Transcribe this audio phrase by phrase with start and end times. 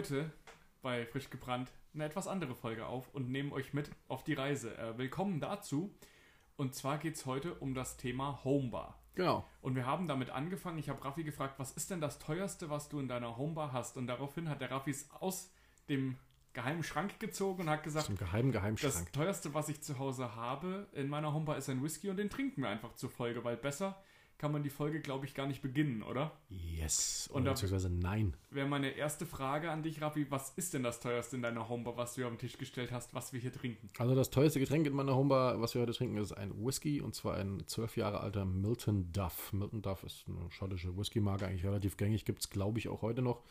[0.00, 0.30] heute
[0.80, 4.74] bei Frisch gebrannt eine etwas andere Folge auf und nehmen euch mit auf die Reise.
[4.78, 5.94] Äh, willkommen dazu.
[6.56, 8.98] Und zwar geht es heute um das Thema Homebar.
[9.14, 9.44] Genau.
[9.60, 10.78] Und wir haben damit angefangen.
[10.78, 13.98] Ich habe Raffi gefragt, was ist denn das teuerste, was du in deiner Homebar hast?
[13.98, 15.52] Und daraufhin hat der Raffi es aus
[15.90, 16.16] dem
[16.54, 19.12] geheimen Schrank gezogen und hat gesagt, Zum geheimen das Geheimschrank.
[19.12, 22.62] teuerste, was ich zu Hause habe in meiner Homebar ist ein Whisky und den trinken
[22.62, 24.02] wir einfach zur Folge, weil besser
[24.40, 26.32] kann man die Folge, glaube ich, gar nicht beginnen, oder?
[26.48, 27.28] Yes.
[27.30, 28.34] Und Oder beziehungsweise nein.
[28.50, 31.98] Wäre meine erste Frage an dich, Raffi, was ist denn das teuerste in deiner Homebar,
[31.98, 33.90] was du hier auf den Tisch gestellt hast, was wir hier trinken?
[33.98, 37.14] Also das teuerste Getränk in meiner Homebar, was wir heute trinken, ist ein Whisky und
[37.14, 39.52] zwar ein zwölf Jahre alter Milton Duff.
[39.52, 43.20] Milton Duff ist eine schottische Whisky-Marke, eigentlich relativ gängig, gibt es glaube ich auch heute
[43.20, 43.42] noch.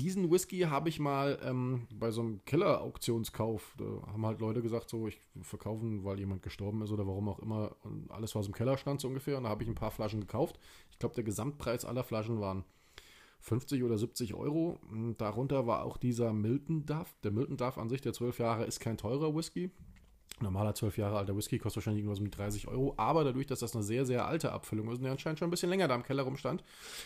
[0.00, 4.88] Diesen Whisky habe ich mal ähm, bei so einem Keller-Auktionskauf, da haben halt Leute gesagt,
[4.88, 8.54] so ich verkaufen, weil jemand gestorben ist oder warum auch immer, und alles was im
[8.54, 9.36] Keller stand so ungefähr.
[9.36, 10.58] Und da habe ich ein paar Flaschen gekauft.
[10.90, 12.64] Ich glaube, der Gesamtpreis aller Flaschen waren
[13.40, 14.80] 50 oder 70 Euro.
[15.18, 17.14] Darunter war auch dieser Milton Duff.
[17.22, 19.70] Der Milton Duff an sich, der 12 Jahre, ist kein teurer Whisky.
[20.42, 22.94] Normaler 12 Jahre alter Whisky kostet wahrscheinlich irgendwas um die 30 Euro.
[22.96, 25.50] Aber dadurch, dass das eine sehr, sehr alte Abfüllung ist und der anscheinend schon ein
[25.50, 26.64] bisschen länger da im Keller rumstand,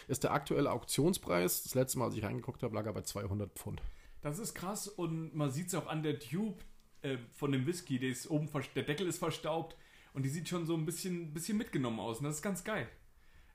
[0.09, 3.53] ist der aktuelle Auktionspreis, das letzte Mal, als ich reingeguckt habe, lag er bei 200
[3.53, 3.83] Pfund.
[4.23, 6.62] Das ist krass und man sieht es auch an der Tube
[7.03, 9.77] äh, von dem Whisky, der, ist oben, der Deckel ist verstaubt
[10.15, 12.89] und die sieht schon so ein bisschen, bisschen mitgenommen aus und das ist ganz geil.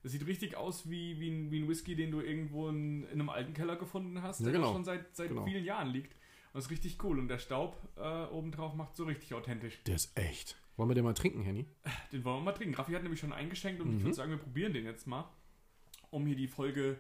[0.04, 3.14] Es sieht richtig aus wie, wie, ein, wie ein Whisky, den du irgendwo in, in
[3.20, 4.72] einem alten Keller gefunden hast, Ja, der genau.
[4.72, 5.44] schon seit, seit Genau.
[5.44, 6.16] vielen Jahren liegt.
[6.60, 9.82] Das ist richtig cool und der Staub äh, obendrauf macht so richtig authentisch.
[9.86, 10.61] Der ist echt.
[10.76, 11.66] Wollen wir den mal trinken, Henny?
[12.11, 12.76] Den wollen wir mal trinken.
[12.76, 13.98] Raffi hat nämlich schon eingeschenkt und Mhm.
[14.00, 15.23] ich würde sagen, wir probieren den jetzt mal,
[16.10, 17.00] um hier die Folge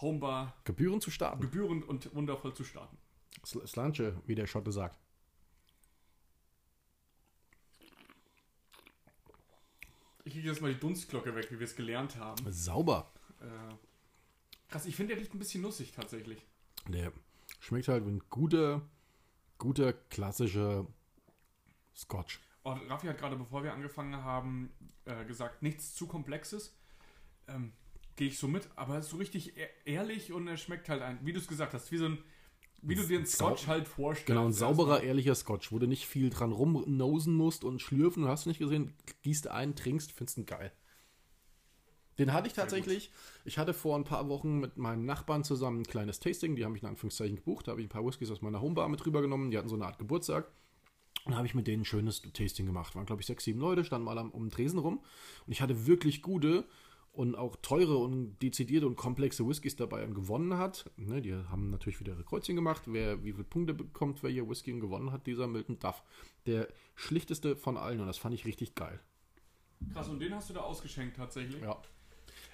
[0.00, 1.40] Homebar Gebühren zu starten.
[1.40, 2.96] gebührend und wundervoll zu starten.
[3.44, 5.00] Sl- Slanche, wie der Schotte sagt.
[10.22, 12.52] Ich kriege jetzt mal die Dunstglocke weg, wie wir es gelernt haben.
[12.52, 13.10] Sauber.
[13.40, 13.74] Äh,
[14.68, 16.38] krass, ich finde, der riecht ein bisschen nussig tatsächlich.
[16.86, 17.12] Der
[17.58, 18.82] schmeckt halt wie ein guter,
[19.58, 20.86] guter, klassischer
[21.94, 22.40] Scotch.
[22.64, 24.70] Oh, Raffi hat gerade, bevor wir angefangen haben,
[25.04, 26.76] äh, gesagt, nichts zu Komplexes.
[27.48, 27.72] Ähm,
[28.16, 31.02] Gehe ich so mit, aber es ist so richtig e ehrlich und er schmeckt halt
[31.02, 32.18] ein, wie du es gesagt hast, wie so ein,
[32.80, 34.26] wie du dir einen Sau- Scotch halt vorstellst.
[34.26, 38.46] Genau, ein sauberer, ehrlicher Scotch, wo du nicht viel dran rumnosen musst und schlürfen, hast
[38.46, 40.72] du nicht gesehen, gießt ein, trinkst, findest ihn geil.
[42.18, 43.10] Den hatte ich tatsächlich.
[43.44, 46.72] Ich hatte vor ein paar Wochen mit meinen Nachbarn zusammen ein kleines Tasting, die haben
[46.72, 49.50] mich in Anführungszeichen gebucht, da habe ich ein paar Whiskys aus meiner Homebar mit rübergenommen,
[49.50, 50.50] die hatten so eine Art Geburtstag.
[51.24, 52.94] Und da habe ich mit denen ein schönes Tasting gemacht.
[52.94, 55.00] Waren, glaube ich, sechs, sieben Leute, standen mal am, um den Tresen rum.
[55.44, 56.64] Und ich hatte wirklich gute
[57.12, 60.88] und auch teure und dezidierte und komplexe Whiskys dabei und gewonnen hat.
[60.96, 64.48] Ne, die haben natürlich wieder ihre Kreuzchen gemacht, wer wie viele Punkte bekommt, wer hier
[64.48, 66.02] Whisky und gewonnen hat, dieser Milton Duff.
[66.46, 69.00] Der schlichteste von allen und das fand ich richtig geil.
[69.92, 71.60] Krass, und den hast du da ausgeschenkt tatsächlich.
[71.62, 71.80] Ja.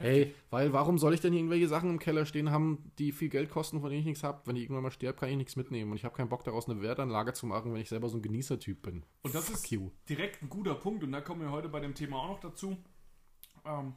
[0.03, 3.51] Ey, weil warum soll ich denn irgendwelche Sachen im Keller stehen haben, die viel Geld
[3.51, 4.43] kosten, von denen ich nichts habe?
[4.47, 5.91] Wenn ich irgendwann mal sterbe, kann ich nichts mitnehmen.
[5.93, 8.23] Und ich habe keinen Bock daraus eine Wertanlage zu machen, wenn ich selber so ein
[8.23, 9.05] Genießertyp bin.
[9.23, 9.91] Und das Fuck ist you.
[10.09, 12.77] direkt ein guter Punkt und da kommen wir heute bei dem Thema auch noch dazu.
[13.65, 13.95] Ähm,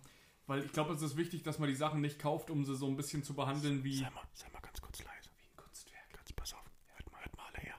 [0.48, 2.88] weil ich glaube, es ist wichtig, dass man die Sachen nicht kauft, um sie so
[2.88, 5.30] ein bisschen zu behandeln wie, Sei mal, sei mal ganz kurz leise.
[5.38, 6.14] wie ein Kunstwerk.
[6.14, 6.64] Ganz pass auf.
[6.96, 7.76] Hört mal, hört mal alle her.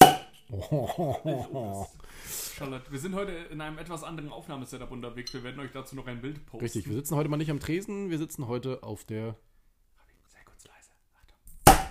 [0.50, 1.86] Oh.
[2.58, 5.32] Charlotte, wir sind heute in einem etwas anderen Aufnahmesetup unterwegs.
[5.32, 6.64] Wir werden euch dazu noch ein Bild posten.
[6.64, 9.36] Richtig, wir sitzen heute mal nicht am Tresen, wir sitzen heute auf der.
[10.26, 10.90] Sehr kurz leise.
[11.14, 11.86] Achtung.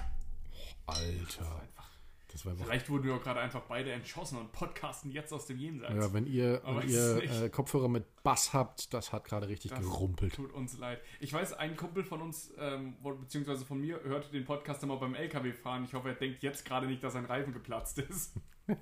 [0.88, 1.64] Alter.
[2.34, 2.54] Das war.
[2.56, 5.94] Vielleicht wurden wir auch gerade einfach beide entschossen und podcasten jetzt aus dem Jenseits.
[5.96, 9.80] Ja, wenn ihr, wenn ihr äh, Kopfhörer mit Bass habt, das hat gerade richtig Das
[9.80, 10.36] gerumpelt.
[10.36, 11.02] Tut uns leid.
[11.22, 15.16] Ich weiß, ein Kumpel von uns, ähm, beziehungsweise von mir, hörte den Podcast immer beim
[15.16, 15.86] LKW fahren.
[15.86, 18.34] Ich hoffe, er denkt jetzt gerade nicht, dass sein Reifen geplatzt ist.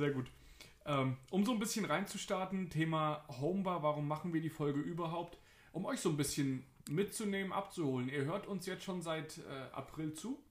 [0.00, 0.30] Sehr gut.
[0.86, 5.38] Ähm, um so ein bisschen reinzustarten, Thema Homebar, warum machen wir die Folge überhaupt?
[5.72, 8.08] Um euch so ein bisschen mitzunehmen, abzuholen.
[8.08, 10.42] Ihr hört uns jetzt schon seit äh, April zu.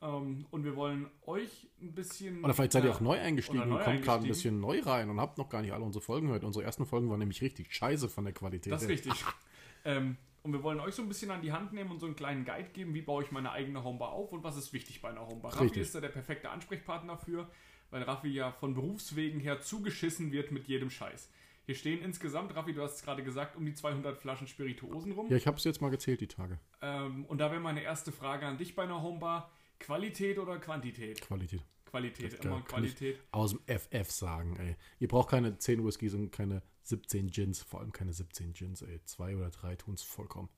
[0.00, 2.42] Ähm, und wir wollen euch ein bisschen.
[2.42, 5.10] Oder vielleicht seid ihr auch neu eingestiegen neu und kommt gerade ein bisschen neu rein
[5.10, 6.42] und habt noch gar nicht alle unsere Folgen gehört.
[6.42, 8.72] Unsere ersten Folgen waren nämlich richtig scheiße von der Qualität.
[8.72, 9.12] Das ist richtig.
[9.84, 12.16] ähm, und wir wollen euch so ein bisschen an die Hand nehmen und so einen
[12.16, 15.10] kleinen Guide geben, wie baue ich meine eigene Homebar auf und was ist wichtig bei
[15.10, 15.52] einer Homebar.
[15.52, 15.82] Raffi Richtig.
[15.82, 17.48] ist da der perfekte Ansprechpartner für,
[17.94, 21.30] weil Raffi ja von Berufswegen her zugeschissen wird mit jedem Scheiß.
[21.64, 25.30] Hier stehen insgesamt, Raffi, du hast es gerade gesagt, um die 200 Flaschen Spirituosen rum.
[25.30, 26.58] Ja, ich habe es jetzt mal gezählt, die Tage.
[26.82, 29.48] Ähm, und da wäre meine erste Frage an dich bei einer Homebar.
[29.78, 31.20] Qualität oder Quantität?
[31.20, 31.62] Qualität.
[31.84, 33.20] Qualität, Das immer Qualität.
[33.30, 34.74] Aus dem FF sagen, ey.
[34.98, 39.00] Ihr braucht keine 10 Whiskys und keine 17 Gins, vor allem keine 17 Gins, ey.
[39.04, 40.48] Zwei oder drei tun es vollkommen.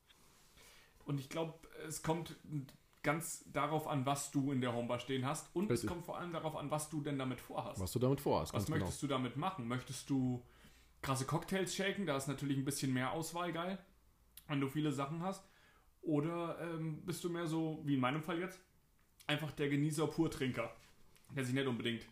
[1.04, 2.34] Und ich glaube, es kommt
[3.06, 5.54] ganz darauf an, was du in der Homebar stehen hast.
[5.54, 5.84] Und Richtig.
[5.84, 7.80] es kommt vor allem darauf an, was du denn damit vorhast.
[7.80, 8.78] Was du damit vorhast, Was genau.
[8.78, 9.68] möchtest du damit machen?
[9.68, 10.44] Möchtest du
[11.02, 12.04] krasse Cocktails shaken?
[12.04, 13.78] Da ist natürlich ein bisschen mehr Auswahl geil,
[14.48, 15.48] wenn du viele Sachen hast.
[16.02, 18.60] Oder ähm, bist du mehr so, wie in meinem Fall jetzt,
[19.28, 20.74] einfach der Genießer, Purtrinker,
[21.30, 22.06] der sich nicht unbedingt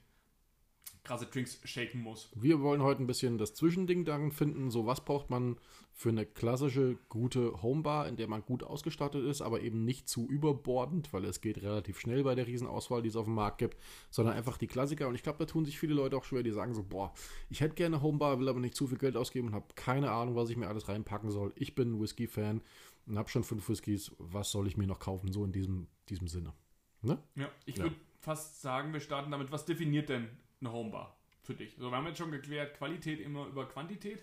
[1.04, 2.30] krasse Drinks shaken muss.
[2.34, 5.56] Wir wollen heute ein bisschen das Zwischending darin finden, so was braucht man
[5.92, 10.26] für eine klassische, gute Homebar, in der man gut ausgestattet ist, aber eben nicht zu
[10.28, 13.76] überbordend, weil es geht relativ schnell bei der Riesenauswahl, die es auf dem Markt gibt,
[14.10, 15.06] sondern einfach die Klassiker.
[15.06, 17.12] Und ich glaube, da tun sich viele Leute auch schwer, die sagen so, boah,
[17.48, 20.10] ich hätte gerne eine Homebar, will aber nicht zu viel Geld ausgeben und habe keine
[20.10, 21.52] Ahnung, was ich mir alles reinpacken soll.
[21.54, 22.60] Ich bin ein Whisky-Fan
[23.06, 25.30] und habe schon fünf Whiskys, was soll ich mir noch kaufen?
[25.30, 26.54] So in diesem, diesem Sinne.
[27.02, 27.18] Ne?
[27.36, 27.84] Ja, ich Ja.
[27.84, 30.28] würde fast sagen, wir starten damit, was definiert denn
[30.64, 31.74] eine Homebar für dich?
[31.76, 34.22] So, wir haben jetzt schon geklärt, Qualität immer über Quantität.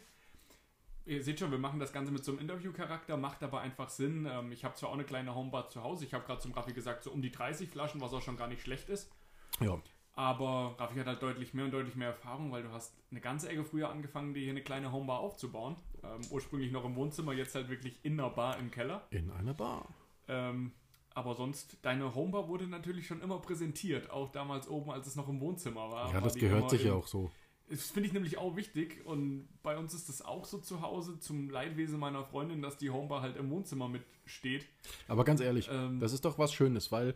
[1.06, 4.28] Ihr seht schon, wir machen das Ganze mit so einem Interview-Charakter, macht aber einfach Sinn.
[4.30, 6.74] Ähm, ich habe zwar auch eine kleine Homebar zu Hause, ich habe gerade zum Raffi
[6.74, 9.12] gesagt, so um die 30 Flaschen, was auch schon gar nicht schlecht ist.
[9.60, 9.82] Ja.
[10.14, 13.50] Aber Raffi hat halt deutlich mehr und deutlich mehr Erfahrung, weil du hast eine ganze
[13.50, 15.78] Ecke früher angefangen, dir hier eine kleine Homebar aufzubauen.
[16.04, 19.08] Ähm, ursprünglich noch im Wohnzimmer, jetzt halt wirklich in einer Bar im Keller.
[19.10, 19.88] In einer Bar.
[20.28, 20.74] Ähm,
[21.14, 25.28] aber sonst, deine Homebar wurde natürlich schon immer präsentiert, auch damals oben, als es noch
[25.28, 26.08] im Wohnzimmer war.
[26.10, 27.32] Ja, war das gehört sich ja auch so.
[27.70, 31.20] Das finde ich nämlich auch wichtig und bei uns ist das auch so zu Hause,
[31.20, 34.66] zum Leidwesen meiner Freundin, dass die Homebar halt im Wohnzimmer mitsteht.
[35.08, 37.16] Aber ganz ehrlich, Ähm, das ist doch was Schönes, weil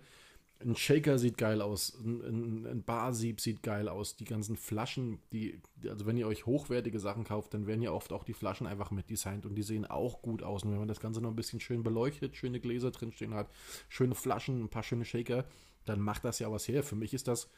[0.62, 5.62] ein Shaker sieht geil aus, ein, ein, Barsieb sieht geil aus, die ganzen Flaschen, die,
[5.88, 8.92] also wenn ihr euch hochwertige Sachen kauft, dann werden ja oft auch die Flaschen einfach
[8.92, 10.64] mitdesignt und die sehen auch gut aus.
[10.64, 13.50] Und wenn man das Ganze noch ein bisschen schön beleuchtet, schöne Gläser drinstehen hat,
[13.90, 15.46] schöne Flaschen, ein paar schöne Shaker,
[15.84, 16.84] dann macht das ja was her.
[16.84, 17.50] Für mich ist das,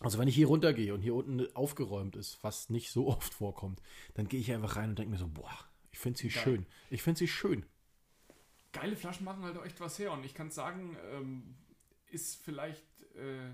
[0.00, 3.80] also wenn ich hier runtergehe und hier unten aufgeräumt ist, was nicht so oft vorkommt,
[4.14, 5.56] dann gehe ich einfach rein und denke mir so, boah,
[5.92, 6.42] ich finde sie Geil.
[6.42, 6.66] schön.
[6.90, 7.64] Ich finde sie schön.
[8.72, 11.54] geile Flaschen machen halt auch echt was her und ich kann sagen, ähm,
[12.16, 12.82] ist vielleicht,
[13.14, 13.52] äh,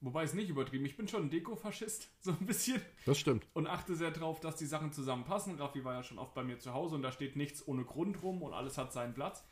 [0.00, 2.80] wobei es nicht übertrieben, ich bin schon ein Deko-Faschist, so ein bisschen.
[3.06, 3.46] Das stimmt.
[3.54, 5.58] und achte sehr darauf, dass die Sachen zusammenpassen.
[5.58, 8.22] Raffi war ja schon oft bei mir zu Hause und da steht nichts ohne Grund
[8.22, 9.44] rum und alles hat seinen Platz.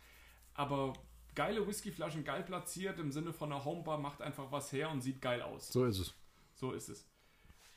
[0.53, 0.93] Aber
[1.35, 5.21] geile Whiskyflaschen, geil platziert im Sinne von einer Homebar, macht einfach was her und sieht
[5.21, 5.69] geil aus.
[5.73, 6.15] So ist es.
[6.55, 7.09] So ist es.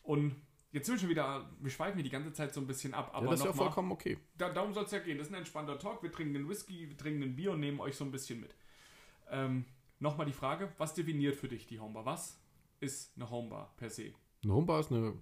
[0.04, 0.36] Und
[0.72, 3.12] jetzt sind wir schon wieder, wir schweifen hier die ganze Zeit so ein bisschen ab,
[3.14, 4.18] aber ja, das ist ja mal- vollkommen okay.
[4.38, 5.18] da, darum soll es ja gehen.
[5.18, 6.04] Das ist ein entspannter Talk.
[6.04, 8.56] Wir trinken den Whisky, wir trinken ein Bier und nehmen euch so ein bisschen mit.
[9.30, 9.66] Ähm,
[10.00, 12.06] Nochmal die Frage, was definiert für dich die Homebar?
[12.06, 12.40] Was
[12.80, 14.14] ist eine Homebar per se?
[14.44, 15.14] Eine Homebar ist eine,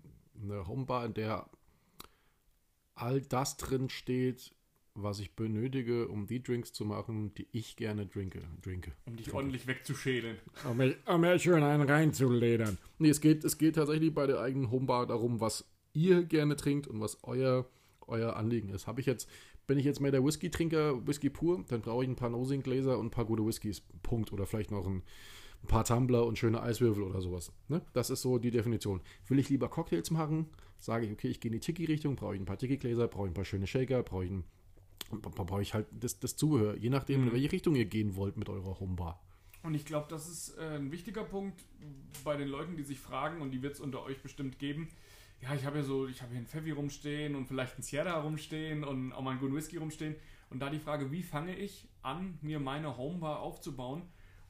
[0.42, 1.50] eine Homebar, in der
[2.95, 4.54] all das drin steht,
[4.94, 8.42] was ich benötige, um die Drinks zu machen, die ich gerne trinke.
[8.62, 8.94] trinke.
[9.06, 9.38] Um dich Trinke.
[9.38, 10.38] ordentlich wegzuschälen.
[10.69, 12.78] Um mir, um mir schön einen reinzuledern.
[12.98, 16.88] Nee, es geht, es geht tatsächlich bei der eigenen Homebar darum, was ihr gerne trinkt
[16.88, 17.66] und was euer,
[18.07, 18.88] euer Anliegen ist.
[18.88, 19.30] Habe ich jetzt,
[19.68, 23.08] bin ich jetzt mehr der Whisky-Trinker, Whisky pur, dann brauche ich ein paar Nosing-Gläser und
[23.08, 23.82] ein paar gute Whiskys.
[24.04, 24.32] Punkt.
[24.32, 25.04] Oder vielleicht noch ein,
[25.64, 27.52] ein paar Tumbler und schöne Eiswürfel oder sowas.
[27.68, 27.82] Ne?
[27.94, 29.02] Das ist so die Definition.
[29.28, 30.48] Will ich lieber Cocktails machen,
[30.78, 33.32] sage ich, okay, ich gehe in die Tiki-Richtung, brauche ich ein paar Tiki-Gläser, brauche ich
[33.32, 34.44] ein paar schöne Shaker, brauche ich, ein,
[35.22, 37.28] brauche ich halt das, das Zubehör, je nachdem, Mhm.
[37.28, 39.22] in welche Richtung ihr gehen wollt mit eurer Homebar.
[39.64, 41.60] Und ich glaube, das ist äh, ein wichtiger Punkt
[42.24, 44.90] bei den Leuten, die sich fragen, und die wird es unter euch bestimmt geben.
[45.45, 48.19] Ja, ich habe ja so, ich habe hier einen Pfeffi rumstehen und vielleicht einen Sierra
[48.19, 50.16] rumstehen und auch mal einen guten Whisky rumstehen.
[50.49, 54.04] Und da die Frage, wie fange ich an, mir meine Homebar aufzubauen?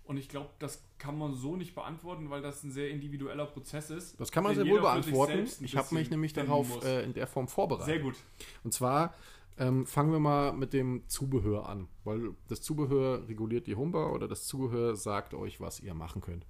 [0.05, 3.89] Und ich glaube, das kann man so nicht beantworten, weil das ein sehr individueller Prozess
[3.89, 4.19] ist.
[4.19, 5.47] Das kann man sehr wohl beantworten.
[5.61, 7.87] Ich habe mich nämlich darauf äh, in der Form vorbereitet.
[7.87, 8.15] Sehr gut.
[8.63, 9.15] Und zwar
[9.57, 14.27] ähm, fangen wir mal mit dem Zubehör an, weil das Zubehör reguliert die Homebar oder
[14.27, 16.45] das Zubehör sagt euch, was ihr machen könnt.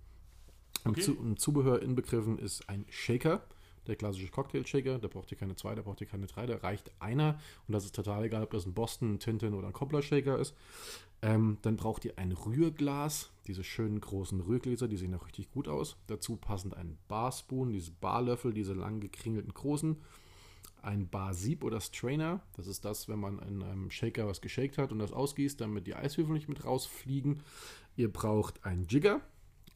[0.84, 1.02] Im, Okay.
[1.02, 3.42] Zu, Im Zubehör inbegriffen ist ein Shaker,
[3.88, 5.00] der klassische Cocktail-Shaker.
[5.00, 7.40] Da braucht ihr keine zwei, da braucht ihr keine drei, da reicht einer.
[7.68, 10.56] Und das ist total egal, ob das ein Boston, ein Tintin oder ein Cobbler-Shaker ist.
[11.22, 15.68] Ähm, dann braucht ihr ein Rührglas, diese schönen großen Rührgläser, die sehen auch richtig gut
[15.68, 15.98] aus.
[16.08, 19.98] Dazu passend ein Barspoon, diese Barlöffel, diese lang gekringelten großen.
[20.82, 24.92] Ein Barsieb oder Strainer, das ist das, wenn man in einem Shaker was geshakt hat
[24.92, 27.42] und das ausgießt, damit die Eiswürfel nicht mit rausfliegen.
[27.96, 29.22] Ihr braucht ein Jigger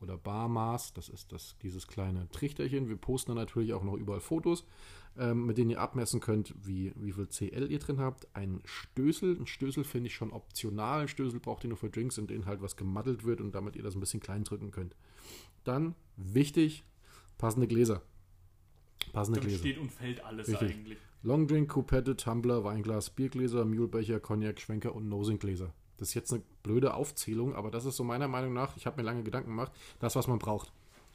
[0.02, 2.90] oder Barmaß, das ist das, dieses kleine Trichterchen.
[2.90, 4.66] Wir posten dann natürlich auch noch überall Fotos,
[5.18, 8.28] ähm, mit denen ihr abmessen könnt, wie, wie viel CL ihr drin habt.
[8.34, 11.02] Ein Stößel, ein Stößel finde ich schon optional.
[11.02, 13.76] Ein Stößel braucht ihr nur für Drinks, in denen halt was gemaddelt wird und damit
[13.76, 14.96] ihr das ein bisschen klein drücken könnt.
[15.64, 16.84] Dann, wichtig,
[17.38, 18.02] passende Gläser.
[19.12, 19.60] Passende Damit Gläser.
[19.60, 20.76] steht und fällt alles Richtig.
[20.76, 20.98] eigentlich.
[21.22, 25.74] Longdrink, Coupette, Tumbler, Weinglas, Biergläser, Mulebecher, Cognac, Schwenker und Nosingläser.
[26.00, 28.98] Das ist jetzt eine blöde Aufzählung, aber das ist so meiner Meinung nach, ich habe
[28.98, 30.72] mir lange Gedanken gemacht, das, was man braucht.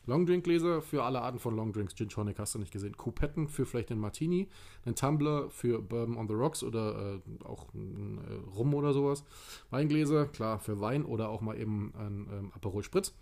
[0.06, 2.96] Longdrinkgläser für alle Arten von Longdrinks, Gin Tonic hast du nicht gesehen.
[2.96, 4.48] Coupetten für vielleicht den Martini,
[4.84, 9.24] einen Tumbler für Bourbon on the Rocks oder äh, auch äh, Rum oder sowas.
[9.70, 13.14] Weingläser, klar, für Wein oder auch mal eben ein ähm, Aperol Spritz.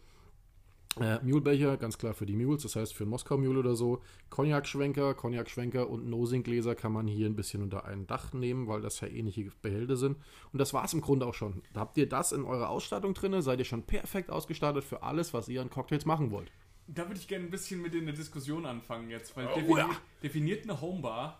[1.00, 4.02] Äh, Mulebecher, ganz klar für die Mules, das heißt für einen Moskau-Mule oder so.
[4.28, 9.00] Cognac-Schwenker, Cognac-Schwenker und Nosing-Gläser kann man hier ein bisschen unter ein Dach nehmen, weil das
[9.00, 10.18] ja ähnliche Behälter sind.
[10.52, 11.62] Und das war es im Grunde auch schon.
[11.74, 13.40] Habt ihr das in eurer Ausstattung drin?
[13.40, 16.52] Seid ihr schon perfekt ausgestattet für alles, was ihr an Cocktails machen wollt?
[16.88, 19.78] Da würde ich gerne ein bisschen mit in der Diskussion anfangen jetzt, weil Oh, definiert,
[19.78, 19.96] ja.
[20.22, 21.38] definiert eine Homebar,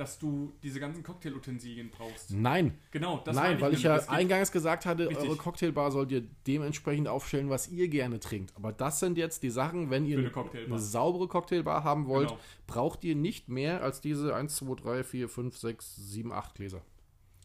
[0.00, 2.30] dass du diese ganzen Cocktailutensilien brauchst.
[2.30, 5.28] Nein, Genau, das Nein, weil ich ja eingangs gesagt hatte, Richtig.
[5.28, 8.56] eure Cocktailbar sollt ihr dementsprechend aufstellen, was ihr gerne trinkt.
[8.56, 12.40] Aber das sind jetzt die Sachen, wenn ihr eine eine saubere Cocktailbar haben wollt, Genau.
[12.66, 16.80] braucht ihr nicht mehr als diese 1, 2, 3, 4, 5, 6, 7, 8 Gläser.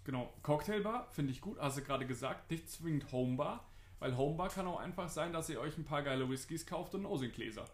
[0.05, 3.67] Genau, Cocktailbar finde ich gut, hast du gerade gesagt, nicht zwingend Homebar,
[3.99, 7.01] weil Homebar kann auch einfach sein, dass ihr euch ein paar geile Whiskys kauft und
[7.01, 7.65] Nosingläser.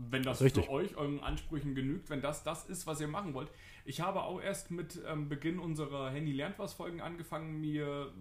[0.00, 0.66] Wenn das Richtig.
[0.66, 3.50] für euch euren Ansprüchen genügt, wenn das das ist, was ihr machen wollt.
[3.84, 8.12] Ich habe auch erst mit ähm, Beginn unserer Henny lernt was Folgen angefangen, mir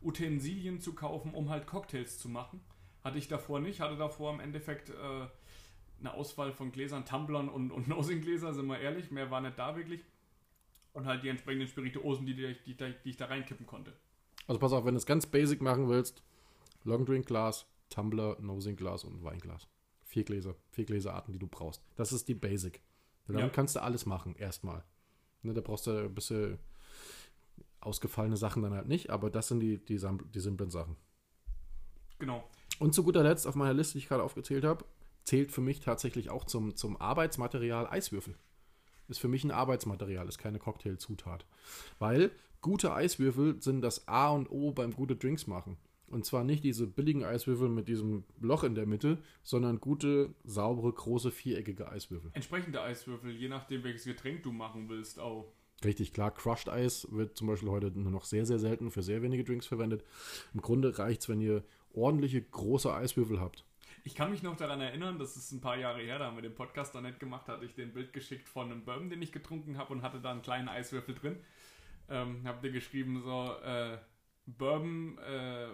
[0.00, 2.60] Utensilien zu kaufen, um halt Cocktails zu machen.
[3.02, 4.94] Hatte ich davor nicht, hatte davor im Endeffekt äh,
[6.00, 9.76] eine Auswahl von Gläsern, Tumblern und, und Nosingläser, sind wir ehrlich, mehr war nicht da
[9.76, 10.04] wirklich.
[10.92, 13.92] Und halt die entsprechenden Spirituosen, die, die, die, die ich da reinkippen konnte.
[14.46, 16.22] Also pass auf, wenn du es ganz basic machen willst,
[16.84, 19.68] Longdrink-Glas, Tumbler, Nosing-Glas und Weinglas.
[20.08, 21.82] Vier Gläser, vier Gläserarten, die du brauchst.
[21.96, 22.80] Das ist die Basic.
[23.26, 23.48] Damit Ja.
[23.50, 24.82] kannst du alles machen, erstmal.
[25.42, 26.58] Ne, da brauchst du ein bisschen
[27.80, 29.98] ausgefallene Sachen dann halt nicht, aber das sind die, die,
[30.34, 30.96] die simplen Sachen.
[32.18, 32.42] Genau.
[32.78, 34.86] Und zu guter Letzt auf meiner Liste, die ich gerade aufgezählt habe,
[35.24, 38.34] zählt für mich tatsächlich auch zum, zum Arbeitsmaterial Eiswürfel.
[39.08, 41.44] Ist für mich ein Arbeitsmaterial, ist keine Cocktailzutat.
[41.98, 42.30] Weil
[42.62, 45.76] gute Eiswürfel sind das A und O beim gute Drinks machen.
[46.10, 50.92] Und zwar nicht diese billigen Eiswürfel mit diesem Loch in der Mitte, sondern gute, saubere,
[50.92, 52.30] große, viereckige Eiswürfel.
[52.34, 55.52] Entsprechende Eiswürfel, je nachdem, welches Getränk du machen willst, auch.
[55.84, 59.22] Richtig klar, Crushed Eis wird zum Beispiel heute nur noch sehr, sehr selten für sehr
[59.22, 60.02] wenige Drinks verwendet.
[60.52, 61.62] Im Grunde reicht es, wenn ihr
[61.92, 63.64] ordentliche, große Eiswürfel habt.
[64.04, 66.42] Ich kann mich noch daran erinnern, das ist ein paar Jahre her, da haben wir
[66.42, 69.32] den Podcast da nicht gemacht, hatte ich den Bild geschickt von einem Bourbon, den ich
[69.32, 71.36] getrunken habe und hatte da einen kleinen Eiswürfel drin.
[72.08, 73.98] Ähm, hab dir geschrieben, so, äh,
[74.46, 75.68] Bourbon, äh,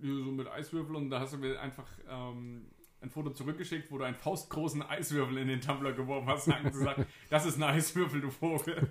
[0.00, 2.66] so mit Eiswürfel und da hast du mir einfach ähm,
[3.00, 7.06] ein Foto zurückgeschickt, wo du einen faustgroßen Eiswürfel in den Tumbler geworfen hast und gesagt,
[7.30, 8.88] das ist ein Eiswürfel, du Vogel.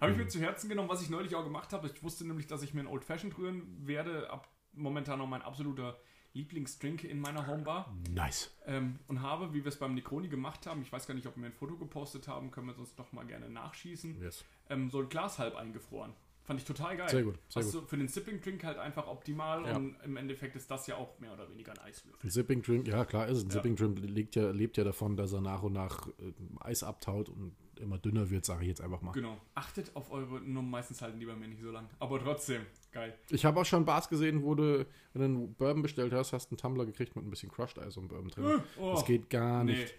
[0.00, 1.86] habe ich mir zu Herzen genommen, was ich neulich auch gemacht habe.
[1.88, 4.30] Ich wusste nämlich, dass ich mir einen Old Fashioned rühren werde.
[4.30, 5.98] Ab momentan noch mein absoluter
[6.34, 7.92] Lieblingsdrink in meiner Homebar.
[8.10, 8.54] Nice.
[8.66, 11.36] Ähm, und habe, wie wir es beim Necroni gemacht haben, ich weiß gar nicht, ob
[11.36, 14.44] wir ein Foto gepostet haben, können wir sonst noch mal gerne nachschießen, Yes.
[14.68, 16.12] ähm, so ein Glas halb eingefroren.
[16.48, 17.10] Fand ich total geil.
[17.10, 19.76] Sehr gut, sehr also für den Sipping Drink halt einfach optimal Ja.
[19.76, 22.18] und im Endeffekt ist das ja auch mehr oder weniger ein Eiswürfel.
[22.26, 23.44] Ein Sipping Drink, ja klar ist es.
[23.44, 23.52] Ein Ja.
[23.52, 27.28] Sipping Drink lebt ja, lebt ja davon, dass er nach und nach äh, Eis abtaut
[27.28, 29.12] und immer dünner wird, sage ich jetzt einfach mal.
[29.12, 29.36] Genau.
[29.54, 31.86] Achtet auf eure, nur meistens halten die bei mir nicht so lang.
[31.98, 32.62] Aber trotzdem,
[32.92, 33.14] geil.
[33.28, 36.50] Ich habe auch schon Bars gesehen, wo du, wenn du einen Bourbon bestellt hast, hast
[36.50, 38.62] einen Tumbler gekriegt mit ein bisschen Crushed Eis und Bourbon drin.
[38.80, 39.72] Oh, Das geht gar nee.
[39.72, 39.94] nicht.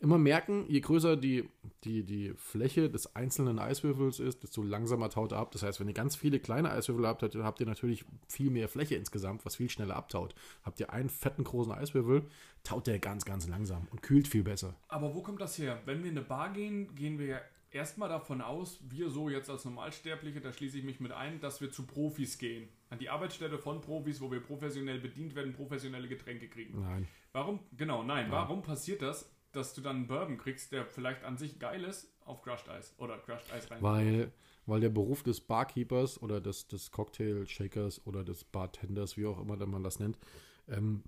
[0.00, 1.48] Immer merken, je größer die,
[1.84, 5.52] die, die Fläche des einzelnen Eiswürfels ist, desto langsamer taut er ab.
[5.52, 8.68] Das heißt, wenn ihr ganz viele kleine Eiswürfel habt, dann habt ihr natürlich viel mehr
[8.68, 10.34] Fläche insgesamt, was viel schneller abtaut.
[10.62, 12.26] Habt ihr einen fetten großen Eiswürfel,
[12.62, 14.74] taut der ganz, ganz langsam und kühlt viel besser.
[14.88, 15.80] Aber wo kommt das her?
[15.84, 17.40] Wenn wir in eine Bar gehen, gehen wir ja
[17.74, 21.60] erstmal davon aus, wir so jetzt als Normalsterbliche, da schließe ich mich mit ein, dass
[21.60, 22.68] wir zu Profis gehen.
[22.88, 26.80] An die Arbeitsstätte von Profis, wo wir professionell bedient werden, professionelle Getränke kriegen.
[26.80, 27.08] Nein.
[27.32, 31.36] Warum, genau, nein, warum passiert das, dass du dann einen Bourbon kriegst, der vielleicht an
[31.36, 33.82] sich geil ist, auf Crushed Eis oder Crushed Eis rein?
[33.82, 34.32] Weil,
[34.66, 39.56] weil der Beruf des Barkeepers oder des, des Cocktail-Shakers oder des Bartenders, wie auch immer
[39.66, 40.18] man das nennt,
[40.68, 41.02] ähm,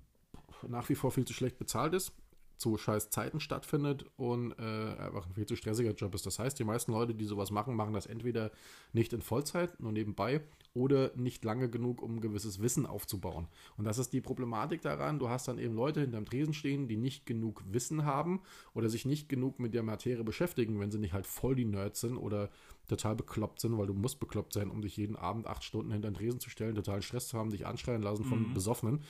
[0.67, 2.13] nach wie vor viel zu schlecht bezahlt ist,
[2.57, 6.25] zu scheiß Zeiten stattfindet und äh, einfach ein viel zu stressiger Job ist.
[6.25, 8.51] Das heißt, die meisten Leute, die sowas machen, machen das entweder
[8.93, 10.41] nicht in Vollzeit, nur nebenbei,
[10.77, 13.47] oder nicht lange genug, um ein gewisses Wissen aufzubauen.
[13.77, 15.17] Und das ist die Problematik daran.
[15.17, 18.41] Du hast dann eben Leute hinterm Tresen stehen, die nicht genug Wissen haben
[18.73, 22.01] oder sich nicht genug mit der Materie beschäftigen, wenn sie nicht halt voll die Nerds
[22.01, 22.51] sind oder
[22.87, 26.09] total bekloppt sind, weil du musst bekloppt sein, um dich jeden Abend acht Stunden hinter
[26.09, 29.01] den Tresen zu stellen, total Stress zu haben, dich anschreien lassen von Besoffenen.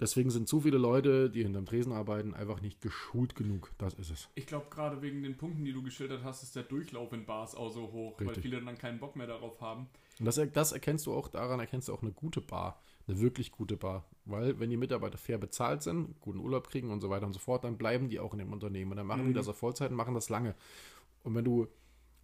[0.00, 3.70] Deswegen sind zu viele Leute, die hinterm Tresen arbeiten, einfach nicht geschult genug.
[3.78, 4.28] Das ist es.
[4.34, 7.54] Ich glaube, gerade wegen den Punkten, die du geschildert hast, ist der Durchlauf in Bars
[7.54, 8.42] auch so hoch, weil Richtig.
[8.42, 9.88] viele dann keinen Bock mehr darauf haben.
[10.18, 13.52] Und das, das erkennst du auch, daran erkennst du auch eine gute Bar, eine wirklich
[13.52, 14.04] gute Bar.
[14.24, 17.38] Weil wenn die Mitarbeiter fair bezahlt sind, guten Urlaub kriegen und so weiter und so
[17.38, 18.92] fort, dann bleiben die auch in dem Unternehmen.
[18.92, 20.54] Und dann machen die das auf Vollzeit und machen das lange.
[21.22, 21.68] Und wenn du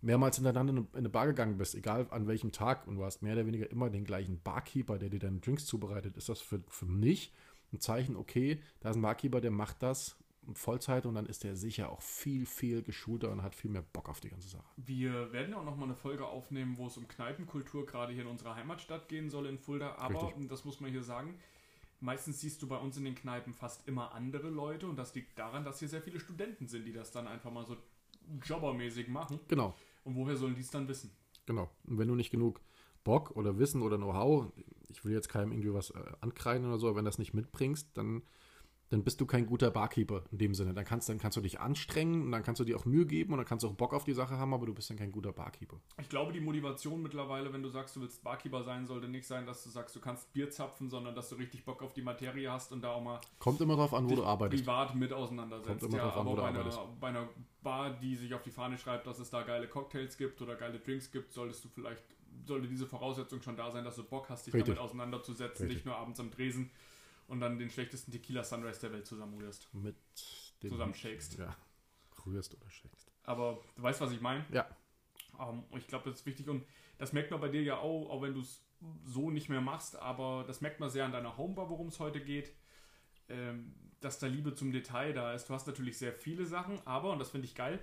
[0.00, 3.34] mehrmals hintereinander in eine Bar gegangen bist, egal an welchem Tag, und du hast mehr
[3.34, 6.86] oder weniger immer den gleichen Barkeeper, der dir deine Drinks zubereitet, ist das für, für
[6.86, 7.32] mich
[7.72, 10.16] ein Zeichen, okay, da ist ein Barkeeper, der macht das
[10.54, 14.08] Vollzeit und dann ist der sicher auch viel, viel geschulter und hat viel mehr Bock
[14.08, 14.64] auf die ganze Sache.
[14.76, 18.28] Wir werden ja auch nochmal eine Folge aufnehmen, wo es um Kneipenkultur gerade hier in
[18.28, 19.96] unserer Heimatstadt gehen soll in Fulda.
[19.96, 20.48] Aber, Richtig.
[20.48, 21.34] das muss man hier sagen,
[22.00, 25.38] meistens siehst du bei uns in den Kneipen fast immer andere Leute und das liegt
[25.38, 27.76] daran, dass hier sehr viele Studenten sind, die das dann einfach mal so
[28.42, 29.40] jobbermäßig machen.
[29.48, 31.10] Genau, Und woher sollen die es dann wissen?
[31.44, 31.70] genau.
[31.86, 32.60] Und wenn du nicht genug
[33.04, 34.52] Bock oder Wissen oder Know-how,
[34.88, 37.34] ich will jetzt keinem irgendwie was äh, ankreiden oder so, aber wenn du das nicht
[37.34, 38.22] mitbringst, dann,
[38.90, 40.72] dann bist du kein guter Barkeeper in dem Sinne.
[40.72, 43.32] Dann kannst, dann kannst du dich anstrengen und dann kannst du dir auch Mühe geben
[43.32, 45.12] und dann kannst du auch Bock auf die Sache haben, aber du bist dann kein
[45.12, 45.78] guter Barkeeper.
[46.00, 49.44] Ich glaube, die Motivation mittlerweile, wenn du sagst, du willst Barkeeper sein, sollte nicht sein,
[49.44, 52.50] dass du sagst, du kannst Bier zapfen, sondern dass du richtig Bock auf die Materie
[52.50, 54.64] hast und da auch mal Kommt immer drauf an, wo du arbeitest.
[54.64, 55.80] privat mit auseinandersetzt.
[55.80, 57.00] Kommt immer ja, drauf an, aber wo du bei einer, arbeitest.
[57.00, 57.28] bei einer
[57.62, 60.78] Bar, die sich auf die Fahne schreibt, dass es da geile Cocktails gibt oder geile
[60.78, 62.04] Drinks gibt, solltest du vielleicht,
[62.48, 64.74] sollte diese Voraussetzung schon da sein, dass du Bock hast, dich Richtig.
[64.74, 65.76] damit auseinanderzusetzen, Richtig.
[65.78, 66.70] nicht nur abends am Dresen
[67.28, 69.72] und dann den schlechtesten Tequila Sunrise der Welt zusammenrührst.
[69.74, 69.96] Mit
[70.62, 71.38] dem Zusammen shakest.
[71.38, 71.56] Ja,
[72.26, 73.12] rührst oder shakest.
[73.24, 74.44] Aber du weißt, was ich meine?
[74.50, 74.66] Ja,
[75.38, 76.64] Ähm, ich glaube, das ist wichtig und
[76.98, 78.64] das merkt man bei dir ja auch, auch wenn du es
[79.04, 82.20] so nicht mehr machst, aber das merkt man sehr an deiner Homebar, worum es heute
[82.20, 82.52] geht,
[83.28, 85.48] ähm, dass da Liebe zum Detail da ist.
[85.48, 87.80] Du hast natürlich sehr viele Sachen, aber, und das finde ich geil,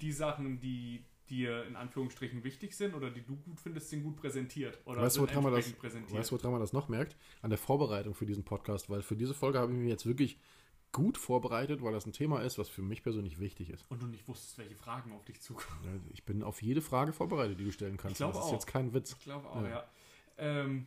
[0.00, 4.16] die Sachen, die dir in Anführungsstrichen wichtig sind oder die du gut findest, sind gut
[4.16, 4.78] präsentiert.
[4.84, 6.18] Oder Weißt sind woran das- präsentiert.
[6.18, 7.16] weißt du, woran man das noch merkt?
[7.42, 10.38] An der Vorbereitung für diesen Podcast, weil für diese Folge habe ich mich jetzt wirklich
[10.90, 13.84] gut vorbereitet, weil das ein Thema ist, was für mich persönlich wichtig ist.
[13.90, 16.02] und du nicht wusstest, welche Fragen auf dich zukommen.
[16.14, 18.12] Ich bin auf jede Frage vorbereitet, die du stellen kannst.
[18.14, 18.52] Ich glaube das ist auch.
[18.54, 19.12] jetzt kein Witz.
[19.18, 19.68] Ich glaube auch, Ja.
[19.68, 19.84] ja.
[20.38, 20.86] Ähm,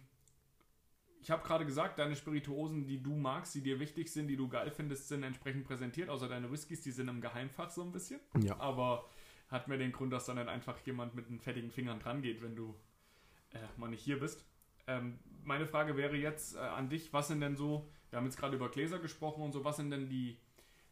[1.22, 4.48] ich habe gerade gesagt, deine Spirituosen, die du magst, die dir wichtig sind, die du
[4.48, 6.10] geil findest, sind entsprechend präsentiert.
[6.10, 8.20] Außer deine Whiskys, die sind im Geheimfach so ein bisschen.
[8.42, 8.60] Ja.
[8.60, 9.06] Aber
[9.52, 12.56] hat mir den Grund, dass dann einfach jemand mit den fettigen Fingern dran geht, wenn
[12.56, 12.74] du
[13.54, 14.46] äh, mal nicht hier bist.
[14.88, 18.38] Ähm, meine Frage wäre jetzt äh, an dich, was sind denn so, wir haben jetzt
[18.38, 20.38] gerade über Gläser gesprochen und so, was sind denn die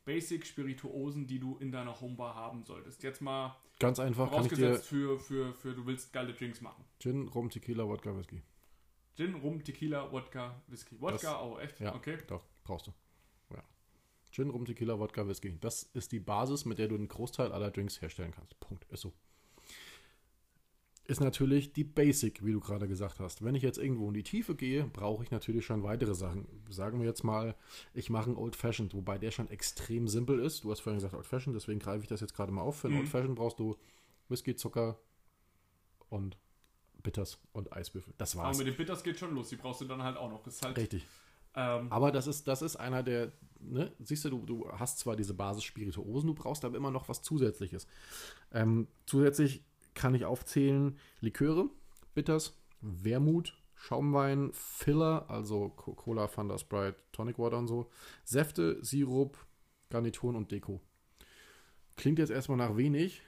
[0.05, 3.01] Basic Spirituosen, die du in deiner Homebar haben solltest?
[3.03, 6.83] Jetzt mal Ganz einfach vorausgesetzt für, für, für du willst geile Drinks machen.
[6.99, 8.41] Gin, Rum, Tequila, Wodka, Whisky.
[9.15, 10.99] Gin, Rum, Tequila, Wodka, Whisky.
[10.99, 11.79] Wodka Das- auch, echt?
[11.79, 12.17] Ja, Okay.
[12.27, 12.93] doch, brauchst du.
[14.39, 15.58] Gin, Rum, Tequila, Wodka, Whisky.
[15.60, 18.58] Das ist die Basis, mit der du einen Großteil aller Drinks herstellen kannst.
[18.60, 18.86] Punkt.
[18.91, 19.12] Ist so.
[21.06, 23.43] Ist natürlich die Basic, wie du gerade gesagt hast.
[23.43, 26.47] Wenn ich jetzt irgendwo in die Tiefe gehe, brauche ich natürlich schon weitere Sachen.
[26.69, 27.56] Sagen wir jetzt mal,
[27.95, 30.63] ich mache einen Old Fashioned, wobei der schon extrem simpel ist.
[30.63, 32.78] Du hast vorhin gesagt Old Fashioned, deswegen greife ich das jetzt gerade mal auf.
[32.82, 33.02] Für einen Mhm.
[33.02, 33.75] Old Fashioned brauchst du
[34.28, 34.99] Whisky, Zucker
[36.10, 36.38] und
[37.02, 38.13] Bitters und Eiswürfel.
[38.19, 38.60] Das Aber war's.
[38.60, 39.49] mit den Bitters geht schon los.
[39.49, 40.45] Die brauchst du dann halt auch noch.
[40.45, 41.08] Ist halt, Richtig.
[41.55, 45.15] Ähm, Aber das ist, das ist einer der, ne, siehst du, du, du hast zwar
[45.15, 47.88] diese Basis Spirituosen, du brauchst aber immer noch was Zusätzliches.
[48.53, 49.63] Ähm, zusätzlich
[49.95, 51.69] kann ich aufzählen Liköre,
[52.15, 57.89] Bitters, Wermut, Schaumwein, Filler, also Co- Cola, Fanta, Sprite, Tonic Water und so,
[58.25, 59.38] Säfte, Sirup,
[59.89, 60.81] Garnituren und Deko.
[61.95, 63.21] Klingt jetzt erstmal nach wenig,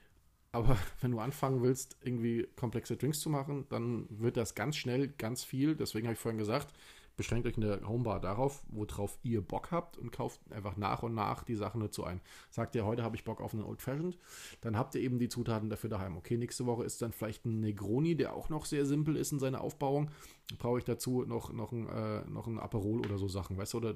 [0.51, 5.09] aber wenn du anfangen willst, irgendwie komplexe Drinks zu machen, dann wird das ganz schnell
[5.09, 5.75] ganz viel.
[5.75, 6.73] Deswegen habe ich vorhin gesagt,
[7.21, 11.13] beschränkt euch in der Homebar darauf, worauf ihr Bock habt und kauft einfach nach und
[11.13, 12.19] nach die Sachen dazu ein.
[12.49, 14.17] Sagt ihr, heute habe ich Bock auf einen Old Fashioned,
[14.61, 16.17] dann habt ihr eben die Zutaten dafür daheim.
[16.17, 19.37] Okay, nächste Woche ist dann vielleicht ein Negroni, der auch noch sehr simpel ist in
[19.37, 20.09] seiner Aufbauung.
[20.57, 23.77] Brauche ich dazu noch, noch, ein, äh, noch ein Aperol oder so Sachen, weißt du,
[23.77, 23.95] oder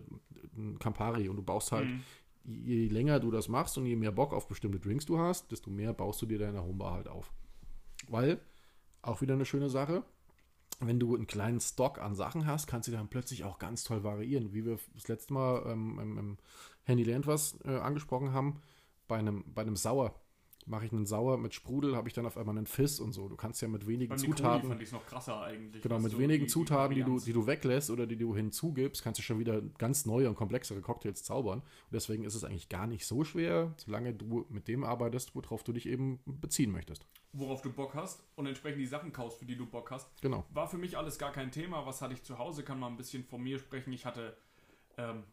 [0.55, 2.03] ein Campari und du baust halt Mhm.
[2.43, 5.71] je länger du das machst und je mehr Bock auf bestimmte Drinks du hast, desto
[5.71, 7.33] mehr baust du dir deine Homebar halt auf.
[8.07, 8.39] Weil,
[9.01, 10.03] auch wieder eine schöne Sache,
[10.79, 14.03] wenn du einen kleinen Stock an Sachen hast, kannst du dann plötzlich auch ganz toll
[14.03, 14.53] variieren.
[14.53, 16.37] Wie wir das letzte Mal ähm, im, im
[16.83, 18.61] Handy Lernt was äh, angesprochen haben,
[19.07, 20.13] bei einem, bei einem Sauer.
[20.67, 23.29] Mache ich einen Sauer mit Sprudel, habe ich dann auf einmal einen Fiss und so.
[23.29, 24.67] Du kannst ja mit wenigen Zutaten.
[24.67, 25.83] fand ich noch krasser eigentlich.
[25.83, 29.03] Genau, mit wenigen die- Zutaten, die du, Varianz- die du weglässt oder die du hinzugibst,
[29.03, 31.59] kannst du schon wieder ganz neue und komplexere Cocktails zaubern.
[31.59, 35.63] Und deswegen ist es eigentlich gar nicht so schwer, solange du mit dem arbeitest, worauf
[35.63, 37.05] du dich eben beziehen möchtest.
[37.37, 40.07] worauf du Bock hast und entsprechend die Sachen kaufst, für die du Bock hast.
[40.21, 40.45] Genau.
[40.53, 41.85] War für mich alles gar kein Thema.
[41.85, 42.63] Was hatte ich zu Hause?
[42.63, 43.91] Kann man ein bisschen von mir sprechen.
[43.91, 44.37] Ich hatte
[44.97, 45.23] ähm,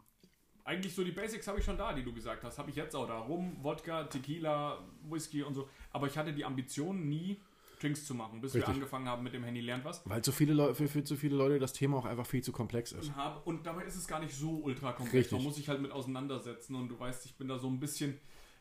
[0.64, 2.58] eigentlich so die Basics habe ich schon da, die du gesagt hast.
[2.58, 3.18] Habe ich jetzt auch da.
[3.18, 5.68] Rum, Wodka, Tequila, Whisky und so.
[5.90, 7.40] Aber ich hatte die Ambition nie,
[7.80, 8.76] Drinks zu machen, bis wir Richtig.
[8.76, 10.08] angefangen haben mit dem Handy lernt was.
[10.08, 12.52] Weil zu viele Leute, für, für zu viele Leute das Thema auch einfach viel zu
[12.52, 13.12] komplex ist.
[13.44, 15.14] Und dabei ist es gar nicht so ultra komplex.
[15.14, 15.32] Richtig.
[15.32, 18.18] Man muss sich halt mit auseinandersetzen und du weißt, ich bin da so ein bisschen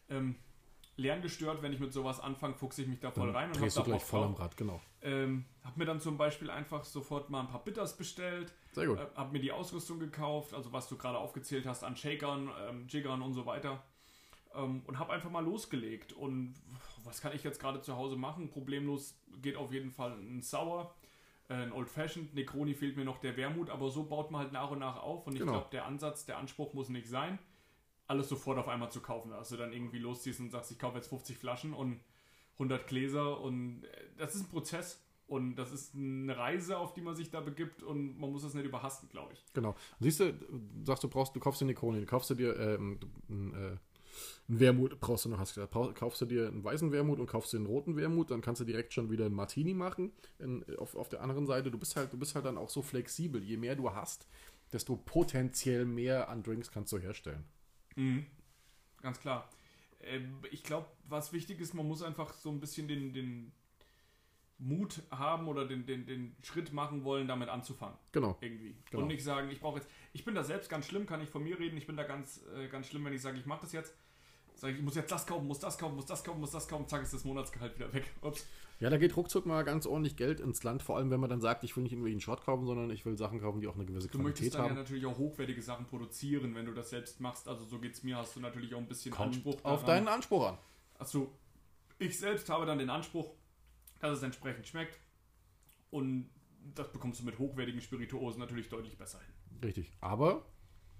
[0.09, 0.35] ähm,
[1.01, 3.77] lerngestört, wenn ich mit sowas anfange, fuchse ich mich da voll Dann rein und drehst
[3.77, 4.33] hab du da gleich voll am.
[4.35, 4.79] Rad, genau.
[5.01, 8.99] Ähm, hab mir dann zum Beispiel einfach sofort mal ein paar Bitters bestellt, Sehr gut.
[8.99, 12.87] äh, hab mir die Ausrüstung gekauft, also was du gerade aufgezählt hast an Shakern, ähm,
[12.87, 13.83] Jiggern und so weiter.
[14.53, 16.55] Ähm, und hab einfach mal losgelegt und
[17.03, 18.49] was kann ich jetzt gerade zu Hause machen?
[18.49, 20.93] Problemlos geht auf jeden Fall ein Sour,
[21.49, 24.51] äh, ein Old Fashioned, Necroni fehlt mir noch der Wermut, aber so baut man halt
[24.51, 25.53] nach und nach auf und ich Genau.
[25.53, 27.39] glaube, der Ansatz, der Anspruch muss nicht sein,
[28.11, 31.07] alles sofort auf einmal zu kaufen, du dann irgendwie losziehst und sagst, ich kaufe jetzt
[31.07, 32.01] 50 Flaschen und
[32.53, 37.01] 100 Gläser und äh, das ist ein Prozess und das ist eine Reise, auf die
[37.01, 39.45] man sich da begibt und man muss es nicht überhasten, glaube ich.
[39.53, 39.75] Genau.
[40.01, 40.33] Siehst du,
[40.83, 43.79] sagst du brauchst, du kaufst dir eine Krone, kaufst du dir ähm, äh, einen
[44.47, 47.53] Wermut, brauchst du noch, hast du gesagt, kaufst du dir einen weißen Wermut und kaufst
[47.53, 50.11] dir einen roten Wermut, dann kannst du direkt schon wieder einen Martini machen.
[50.37, 52.81] In, auf, auf der anderen Seite, du bist halt, du bist halt dann auch so
[52.81, 53.41] flexibel.
[53.41, 54.27] Je mehr du hast,
[54.73, 57.45] desto potenziell mehr an Drinks kannst du herstellen.
[57.95, 58.25] Mhm.
[59.01, 59.49] Ganz klar.
[60.01, 63.51] Ähm, ich glaube, was wichtig ist, man muss einfach so ein bisschen den, den
[64.57, 67.97] Mut haben oder den, den, den Schritt machen wollen, damit anzufangen.
[68.11, 68.37] Genau.
[68.41, 68.75] Irgendwie.
[68.89, 69.03] Genau.
[69.03, 69.89] Und nicht sagen, ich brauche jetzt.
[70.13, 71.77] Ich bin da selbst ganz schlimm, kann ich von mir reden.
[71.77, 73.95] Ich bin da ganz, äh, ganz schlimm, wenn ich sage, ich mache das jetzt.
[74.61, 76.67] Sage ich, ich muss jetzt das kaufen, muss das kaufen, muss das kaufen, muss das
[76.67, 78.11] kaufen, zack, ist das Monatsgehalt wieder weg.
[78.21, 78.45] Ups.
[78.79, 81.41] Ja, da geht ruckzuck mal ganz ordentlich Geld ins Land, vor allem wenn man dann
[81.41, 83.73] sagt, ich will nicht irgendwie einen Shot kaufen, sondern ich will Sachen kaufen, die auch
[83.73, 84.77] eine gewisse Du möchtest Qualität dann ja haben.
[84.77, 87.47] natürlich auch hochwertige Sachen produzieren, wenn du das selbst machst.
[87.47, 89.55] Also so geht's mir, hast du natürlich auch ein bisschen Kommt Anspruch.
[89.63, 89.85] auf daran.
[89.87, 90.57] deinen Anspruch an.
[90.99, 91.31] Also,
[91.97, 93.33] ich selbst habe dann den Anspruch,
[93.99, 94.99] dass es entsprechend schmeckt.
[95.89, 96.29] Und
[96.75, 99.59] das bekommst du mit hochwertigen Spirituosen natürlich deutlich besser hin.
[99.63, 99.91] Richtig.
[100.01, 100.45] Aber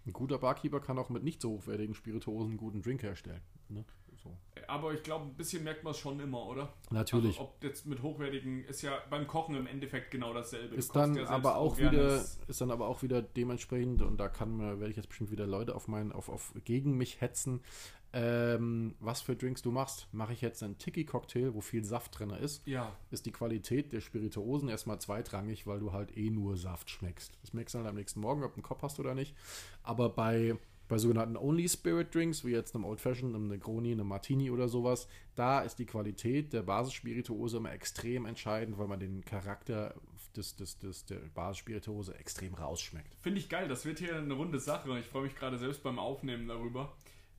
[0.07, 3.41] ein guter Barkeeper kann auch mit nicht so hochwertigen Spirituosen einen guten Drink herstellen.
[3.71, 3.85] Ne?
[4.23, 4.37] So.
[4.67, 6.73] Aber ich glaube, ein bisschen merkt man es schon immer, oder?
[6.91, 7.39] Natürlich.
[7.39, 10.75] Also, ob jetzt mit hochwertigen, ist ja beim Kochen im Endeffekt genau dasselbe.
[10.75, 14.57] Ist dann ja aber auch wieder ist dann aber auch wieder dementsprechend und da kann
[14.57, 17.61] mir werde ich jetzt bestimmt wieder Leute auf meinen auf, auf gegen mich hetzen
[18.13, 22.19] ähm, was für Drinks du machst mache ich jetzt einen Tiki Cocktail wo viel Saft
[22.19, 26.57] drin ist Ja, ist die Qualität der Spirituosen erstmal zweitrangig weil du halt eh nur
[26.57, 29.15] Saft schmeckst das merkst du halt am nächsten Morgen ob du einen Kopf hast oder
[29.15, 29.33] nicht
[29.83, 30.57] aber bei
[30.91, 34.67] bei sogenannten Only Spirit Drinks, wie jetzt einem Old Fashioned, einem Negroni, einem Martini oder
[34.67, 39.95] sowas, da ist die Qualität der Basisspirituose immer extrem entscheidend, weil man den Charakter
[40.35, 43.07] des, des, des, der Basisspirituose extrem rausschmeckt.
[43.21, 43.69] finde ich geil.
[43.69, 44.99] Das wird hier eine runde Sache.
[44.99, 46.93] Ich freue mich gerade selbst beim Aufnehmen darüber.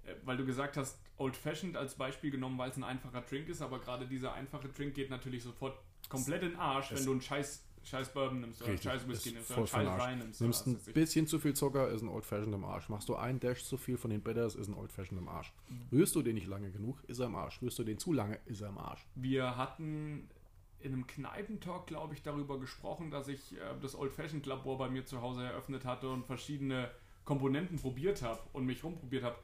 [0.06, 3.50] Äh, Weil du gesagt hast, Old Fashioned als Beispiel genommen, weil es ein einfacher Drink
[3.50, 7.12] ist, aber gerade dieser einfache Drink geht natürlich sofort komplett in den Arsch, wenn du
[7.12, 9.98] einen scheiß, scheiß Bourbon nimmst oder scheiß Whisky nimmst oder scheiß.
[9.98, 10.40] Wein nimmst.
[10.40, 12.88] Nimmst ein bisschen zu viel Zucker, ist ein Old Fashioned im Arsch.
[12.88, 15.52] Machst du einen Dash zu viel von den Bitters, ist ein Old Fashioned im Arsch.
[15.90, 17.60] Rührst du den nicht lange genug, ist er im Arsch.
[17.62, 19.06] Rührst du den zu lange, ist er im Arsch.
[19.14, 20.28] Wir hatten
[20.80, 24.88] in einem Kneipentalk, glaube ich, darüber gesprochen, dass ich äh, das Old Fashioned Labor bei
[24.88, 26.90] mir zu Hause eröffnet hatte und verschiedene
[27.24, 29.36] Komponenten probiert habe und mich rumprobiert habe.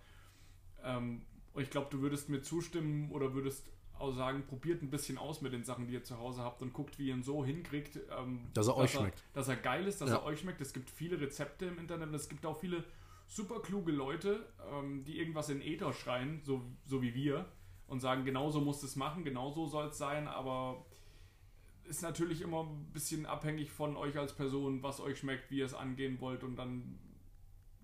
[0.82, 1.22] Ähm,
[1.54, 3.68] und ich glaube, du würdest mir zustimmen oder würdest
[4.12, 6.98] sagen, probiert ein bisschen aus mit den Sachen, die ihr zu Hause habt und guckt,
[6.98, 9.22] wie ihr ihn so hinkriegt, ähm, Dass er euch schmeckt.
[9.34, 10.16] Dass er geil ist, dass Ja.
[10.16, 10.60] er euch schmeckt.
[10.60, 12.84] Es gibt viele Rezepte im Internet und es gibt auch viele
[13.26, 17.46] super kluge Leute, ähm, die irgendwas in Äther schreien, so, so wie wir,
[17.86, 20.84] und sagen, genau so musst du es machen, genau so soll es sein, aber
[21.84, 25.64] ist natürlich immer ein bisschen abhängig von euch als Person, was euch schmeckt, wie ihr
[25.64, 26.98] es angehen wollt und dann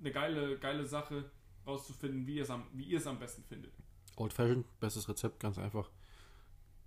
[0.00, 1.30] eine geile, geile Sache
[1.66, 3.72] rauszufinden, wie ihr es am, wie ihr es am besten findet.
[4.16, 5.90] Old Fashioned, bestes Rezept, ganz einfach.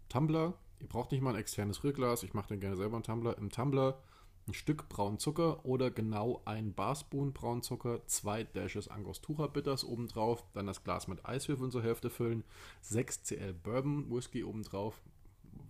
[0.10, 3.38] Tumbler, ihr braucht nicht mal ein externes Rührglas, ich mache den gerne selber einen Tumbler.
[3.38, 4.02] Im Tumbler
[4.48, 10.46] ein Stück braunen Zucker oder genau ein Barspoon braunen Zucker, zwei Dashes Angostura Bitters obendrauf,
[10.54, 12.44] dann das Glas mit Eiswürfeln zur Hälfte füllen,
[12.82, 15.02] 6 CL Bourbon Whisky obendrauf,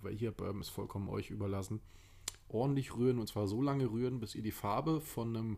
[0.02, 1.82] welcher Bourbon ist vollkommen euch überlassen.
[2.50, 5.58] Ordentlich rühren und zwar so lange rühren, bis ihr die Farbe von einem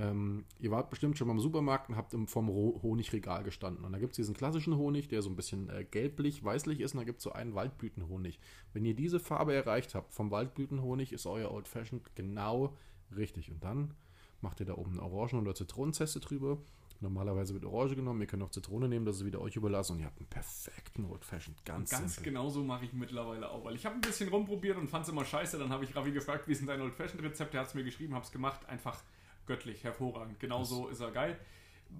[0.00, 3.84] ähm, ihr wart bestimmt schon mal im Supermarkt und habt im, vom Honigregal gestanden.
[3.84, 6.94] Und da gibt es diesen klassischen Honig, der so ein bisschen äh, gelblich, weißlich ist.
[6.94, 8.40] Und da gibt es so einen Waldblütenhonig.
[8.72, 12.76] Wenn ihr diese Farbe erreicht habt vom Waldblütenhonig, ist euer Old Fashioned genau
[13.14, 13.50] richtig.
[13.50, 13.94] Und dann
[14.40, 16.58] macht ihr da oben eine Orangen- oder Zitronenzeste drüber.
[17.00, 18.20] Normalerweise wird Orange genommen.
[18.20, 19.94] Ihr könnt auch Zitrone nehmen, das ist wieder euch überlassen.
[19.94, 21.64] Und ihr habt einen perfekten Old Fashioned.
[21.64, 22.32] Ganz, Ganz simpel.
[22.32, 25.10] genau so mache ich mittlerweile auch, weil ich habe ein bisschen rumprobiert und fand es
[25.10, 25.58] immer scheiße.
[25.58, 27.54] Dann habe ich Raffi gefragt, wie ist denn dein Old Fashioned Rezept?
[27.54, 28.66] Er hat es mir geschrieben, habe es gemacht.
[28.68, 29.02] Einfach
[29.50, 30.38] göttlich, hervorragend.
[30.38, 31.36] Genau so ist er geil.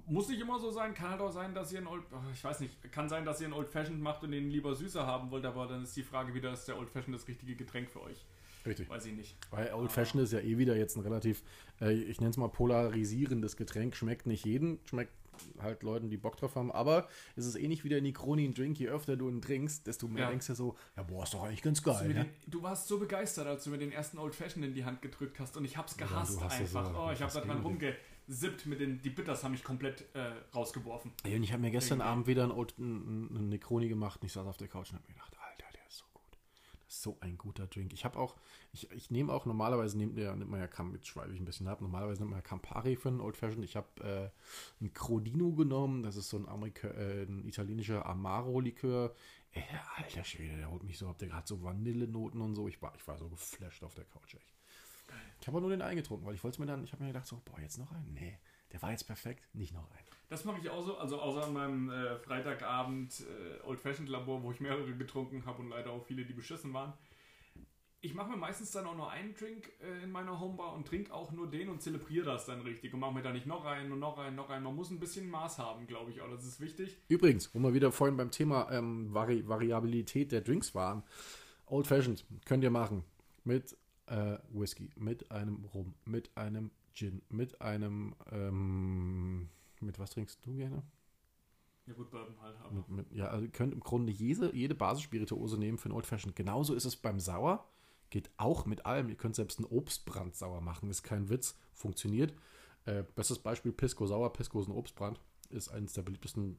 [0.06, 2.44] Muss nicht immer so sein, kann halt auch sein, dass ihr ein Old, oh, ich
[2.44, 5.32] weiß nicht, kann sein, dass ihr ein Old Fashioned macht und den lieber süßer haben
[5.32, 8.02] wollt, aber dann ist die Frage wieder, ist der Old Fashioned das richtige Getränk für
[8.02, 8.24] euch?
[8.64, 8.88] Richtig.
[8.88, 9.36] Weiß ich nicht.
[9.50, 11.42] Weil Old Fashioned ist ja eh wieder jetzt ein relativ,
[11.80, 13.96] äh, ich nenne es mal polarisierendes Getränk.
[13.96, 15.12] Schmeckt nicht jeden, schmeckt
[15.61, 16.70] halt Leuten, die Bock drauf haben.
[16.72, 18.79] Aber es ist ähnlich wie der Negroni ein Drink.
[18.79, 20.31] Je öfter du ihn trinkst, desto mehr Ja.
[20.31, 22.09] denkst du so, ja boah, ist doch eigentlich ganz geil.
[22.09, 22.14] Ne?
[22.14, 25.03] den, du warst so begeistert, als du mir den ersten Old Fashioned in die Hand
[25.03, 26.92] gedrückt hast und ich hab's gehasst es einfach.
[26.92, 30.33] so- oh, ich hab da dran rumgesippt mit den, die Bitters haben mich komplett äh,
[30.55, 31.12] rausgeworfen.
[31.24, 32.00] Ey, und ich habe mir gestern.
[32.00, 34.96] Abend wieder einen, Old, einen, einen Negroni gemacht und ich saß auf der Couch und
[34.96, 36.22] habe mir gedacht, Alter, der ist so gut.
[36.87, 37.92] Das so ein guter Drink.
[37.92, 38.36] Ich habe auch,
[38.72, 41.68] ich, ich nehme auch, normalerweise nimmt, der, nimmt man ja, jetzt schweife ich ein bisschen
[41.68, 43.64] ab, normalerweise nimmt man ja Campari für einen Old Fashioned.
[43.64, 44.30] Ich habe äh,
[44.80, 49.14] einen Crodino genommen, das ist so ein, Amerika äh, ein italienischer Amaro-Likör.
[49.52, 49.64] Ey,
[49.96, 51.18] alter Schwede, der holt mich so ab.
[51.18, 52.68] Der hat so Vanillenoten und so.
[52.68, 54.54] Ich war, ich war so geflasht auf der Couch, echt.
[55.40, 57.26] Ich habe aber nur den eingetrunken, weil ich wollte mir dann, ich habe mir gedacht,
[57.26, 58.12] so, boah, jetzt noch einen?
[58.14, 58.38] Nee,
[58.72, 60.19] der war jetzt perfekt, nicht noch einen.
[60.31, 64.43] Das mache ich auch so, also außer an meinem äh, Freitagabend äh, Old Fashioned Labor,
[64.45, 66.93] wo ich mehrere getrunken habe und leider auch viele, die beschissen waren.
[68.01, 71.12] Ich mache mir meistens dann auch nur einen Drink äh, in meiner Homebar und trinke
[71.12, 73.90] auch nur den und zelebriere das dann richtig und mache mir da nicht noch einen
[73.90, 74.64] und noch einen, noch einen.
[74.64, 76.97] Man muss ein bisschen Maß haben, glaube ich auch, das ist wichtig.
[77.09, 81.03] Übrigens, wo wir wieder vorhin beim Thema ähm, Vari Variabilität der Drinks waren,
[81.66, 83.03] Old Fashioned könnt ihr machen
[83.43, 89.49] mit äh, Whisky, mit einem Rum, mit einem Gin, mit einem, ähm,
[89.83, 90.83] mit was trinkst du gerne?
[91.87, 94.75] Ja gut, Bourbon halt, aber Mit, mit, ja, also ihr könnt im Grunde jede, jede
[94.75, 96.37] Basisspirituose nehmen für einen Old Fashioned.
[96.37, 97.66] Genauso ist es beim Sauer.
[98.11, 99.09] Geht auch mit allem.
[99.09, 100.90] Ihr könnt selbst einen Obstbrand sauer machen.
[100.90, 101.57] Ist kein Witz.
[101.75, 102.35] Funktioniert.
[102.85, 104.33] Äh, bestes Beispiel Pisco Sauer.
[104.33, 105.21] Pisco ist ein Obstbrand.
[105.49, 106.57] Ist eines der beliebtesten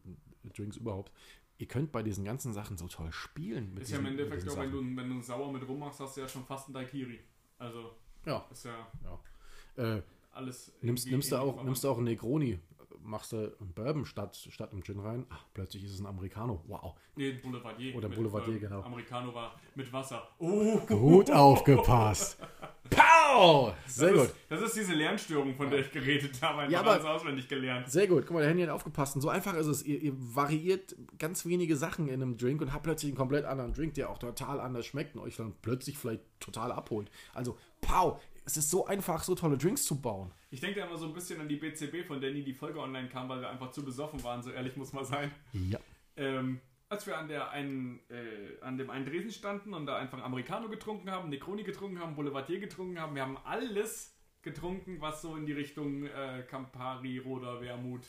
[0.56, 1.12] Drinks überhaupt.
[1.58, 3.78] Ihr könnt bei diesen ganzen Sachen so toll spielen.
[3.78, 6.22] Ist ja im Endeffekt auch, wenn du, wenn du einen Sauer mit rummachst, hast du
[6.22, 7.20] ja schon fast einen Daiquiri.
[7.58, 7.92] Also
[8.26, 9.98] Ja, ist ja ja.
[9.98, 10.72] Äh, alles.
[10.82, 12.60] nimmst, nimmst, du auch, nimmst du auch einen Negroni.
[13.04, 15.26] Machst du einen Bourbon statt, statt einem Gin rein.
[15.30, 16.64] Ach, plötzlich ist es ein Americano.
[16.68, 16.96] Wow.
[17.16, 17.96] Nee, Boulevardier.
[17.96, 18.82] Oder mit, Boulevardier, äh, genau.
[18.82, 20.28] Americano war mit Wasser.
[20.40, 22.38] Oh, Gut aufgepasst.
[22.90, 23.74] Pow!
[23.88, 24.28] Sehr das gut.
[24.30, 26.60] Ist, das ist diese Lernstörung, von der ich geredet habe.
[26.60, 27.90] Einfach Ja, aber- alles auswendig gelernt.
[27.90, 28.26] Sehr gut.
[28.26, 29.16] Guck mal, der Handy hat aufgepasst.
[29.16, 29.84] Und so einfach ist es.
[29.84, 33.74] Ihr, ihr variiert ganz wenige Sachen in einem Drink und habt plötzlich einen komplett anderen
[33.74, 37.10] Drink, der auch total anders schmeckt und euch dann plötzlich vielleicht total abholt.
[37.34, 38.20] Also, pow!
[38.52, 40.30] Es ist so einfach, so tolle Drinks zu bauen.
[40.50, 42.80] Ich denke da immer so ein bisschen an die BCB, von der nie die Folge
[42.80, 45.32] online kam, weil wir einfach zu besoffen waren, so ehrlich muss man sein.
[45.54, 45.80] Ja.
[46.18, 46.60] Ähm,
[46.90, 50.68] als wir an, der einen, äh, an dem einen Dresen standen und da einfach Americano
[50.68, 55.46] getrunken haben, Necroni getrunken haben, Boulevardier getrunken haben, wir haben alles getrunken, was so in
[55.46, 58.04] die Richtung äh, Campari, Roder, Wermut.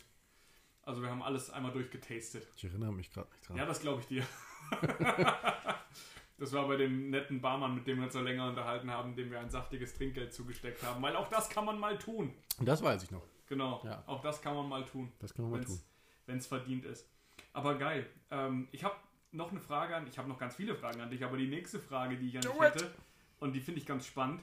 [0.83, 2.48] Also wir haben alles einmal durchgetastet.
[2.57, 3.57] Ich erinnere mich gerade nicht dran.
[3.59, 4.26] Ja, das glaube ich dir.
[6.42, 9.31] das war bei dem netten Barmann, mit dem wir uns so länger unterhalten haben, dem
[9.31, 11.00] wir ein saftiges Trinkgeld zugesteckt haben.
[11.00, 12.35] Weil auch das kann man mal tun.
[12.61, 13.22] Das weiß ich noch.
[13.48, 13.81] Genau.
[13.85, 14.02] Ja.
[14.09, 15.12] Auch das kann man mal tun.
[15.20, 15.81] Das können wir mal tun.
[16.26, 17.09] Wenn es verdient ist.
[17.52, 18.09] Aber geil.
[18.33, 18.96] Ähm, ich habe
[19.31, 21.78] noch eine Frage an, ich habe noch ganz viele Fragen an dich, aber die nächste
[21.78, 22.61] Frage, die ich an dich it.
[22.61, 22.90] hätte,
[23.38, 24.42] und die finde ich ganz spannend.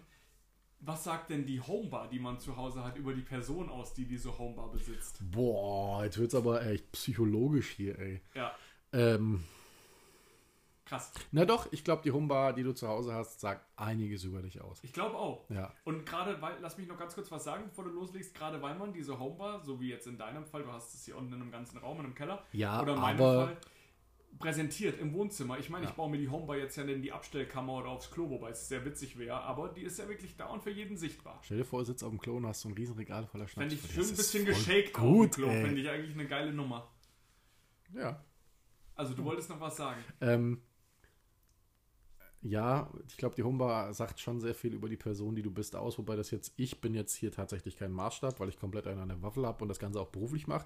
[0.79, 4.05] Was sagt denn die Homebar, die man zu Hause hat, über die Person aus, die
[4.05, 5.19] diese Homebar besitzt?
[5.19, 8.21] Boah, jetzt wird es aber echt psychologisch hier, ey.
[8.33, 8.55] Ja,
[8.93, 9.43] Ähm,
[10.89, 11.11] krass.
[11.31, 14.59] na doch, ich glaube, die Humbar, die du zu Hause hast, sagt einiges über dich
[14.61, 14.79] aus.
[14.83, 15.49] Ich glaube auch.
[15.49, 15.71] Ja.
[15.85, 18.75] Und gerade, weil, lass mich noch ganz kurz was sagen, bevor du loslegst, gerade weil
[18.77, 21.41] man diese Homebar, so wie jetzt in deinem Fall, du hast es hier unten in
[21.41, 23.57] einem ganzen Raum, in einem Keller, Ja, oder in meinem aber- Fall,
[24.37, 25.57] präsentiert im Wohnzimmer.
[25.57, 25.89] Ich meine, Ja.
[25.89, 28.69] ich baue mir die Homebar jetzt ja in die Abstellkammer oder aufs Klo, wobei es
[28.69, 31.39] sehr witzig wäre, aber die ist ja wirklich da und für jeden sichtbar.
[31.41, 33.47] Stell dir vor, du sitzt auf dem Klo und hast so ein riesen Regal voller
[33.47, 33.73] Schnaps.
[33.73, 35.65] Fände ich schön ein bisschen geshaked auf gut, dem Klo, ey.
[35.65, 36.87] fände ich eigentlich eine geile Nummer.
[37.93, 38.23] Ja.
[38.95, 40.01] Also du wolltest noch was sagen.
[40.21, 40.61] Ähm,
[42.41, 45.75] ja, ich glaube, die Humba sagt schon sehr viel über die Person, die du bist,
[45.75, 45.97] aus.
[45.97, 49.09] Wobei das jetzt, ich bin jetzt hier tatsächlich kein Maßstab, weil ich komplett einen an
[49.09, 50.65] der Waffel habe und das Ganze auch beruflich mache.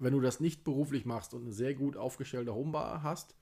[0.00, 3.34] Wenn du das nicht beruflich machst und eine sehr gut aufgestellte Homebar hast,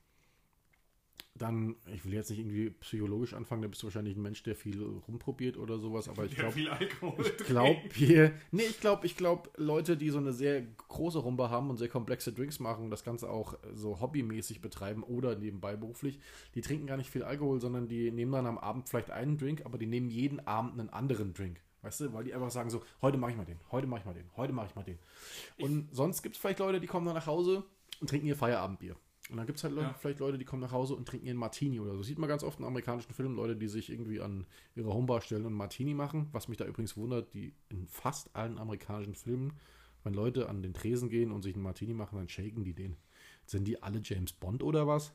[1.38, 4.54] dann, ich will jetzt nicht irgendwie psychologisch anfangen, da bist du wahrscheinlich ein Mensch, der
[4.54, 9.50] viel rumprobiert oder sowas, aber ich glaube, ich glaube hier, nee, ich glaube, ich glaube,
[9.56, 13.04] Leute, die so eine sehr große Rumba haben und sehr komplexe Drinks machen und das
[13.04, 16.18] Ganze auch so hobbymäßig betreiben oder nebenbei beruflich,
[16.54, 19.62] die trinken gar nicht viel Alkohol, sondern die nehmen dann am Abend vielleicht einen Drink,
[19.64, 21.60] aber die nehmen jeden Abend einen anderen Drink.
[21.82, 24.06] Weißt du, weil die einfach sagen so, heute mache ich mal den, heute mache ich
[24.06, 24.98] mal den, heute mache ich mal den.
[25.58, 27.62] Und sonst gibt es vielleicht Leute, die kommen dann nach Hause
[28.00, 28.96] und trinken ihr Feierabendbier.
[29.30, 29.94] Und dann gibt es halt Leute, Ja.
[29.94, 32.02] vielleicht Leute, die kommen nach Hause und trinken ihren Martini oder so.
[32.02, 35.42] Sieht man ganz oft in amerikanischen Filmen, Leute, die sich irgendwie an ihre Homebar stellen
[35.42, 36.28] und einen Martini machen.
[36.32, 39.54] Was mich da übrigens wundert, die in fast allen amerikanischen Filmen,
[40.04, 42.96] wenn Leute an den Tresen gehen und sich einen Martini machen, dann shaken die den.
[43.46, 45.12] Sind die alle James Bond oder was?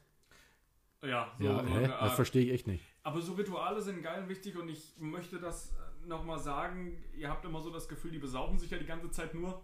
[1.04, 2.84] Ja, so, ja, eine das verstehe ich echt nicht.
[3.04, 5.74] Aber so Rituale sind geil und wichtig und ich möchte das
[6.06, 7.02] nochmal sagen.
[7.18, 9.64] Ihr habt immer so das Gefühl, die besaufen sich ja die ganze Zeit nur,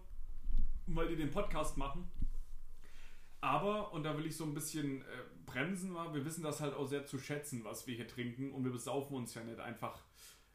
[0.86, 2.10] weil die den Podcast machen.
[3.40, 5.04] Aber, und da will ich so ein bisschen äh,
[5.46, 8.64] bremsen, mal, wir wissen das halt auch sehr zu schätzen, was wir hier trinken und
[8.64, 10.00] wir besaufen uns ja nicht einfach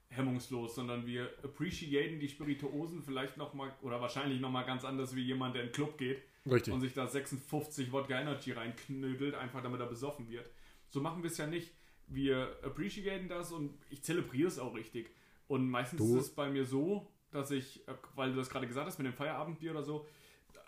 [0.10, 5.56] hemmungslos, sondern wir appreciaten die Spirituosen vielleicht nochmal oder wahrscheinlich nochmal ganz anders wie jemand,
[5.56, 6.74] der in den Club geht Richtig.
[6.74, 10.48] und sich da 56 Wodka Energy reinknödelt, einfach damit er besoffen wird.
[10.90, 11.72] So machen wir es ja nicht.
[12.08, 15.10] Wir appreciaten das und ich zelebriere es auch richtig.
[15.48, 18.68] Und meistens Du- ist es bei mir so, dass ich, äh, weil du das gerade
[18.68, 20.06] gesagt hast, mit dem Feierabendbier oder so,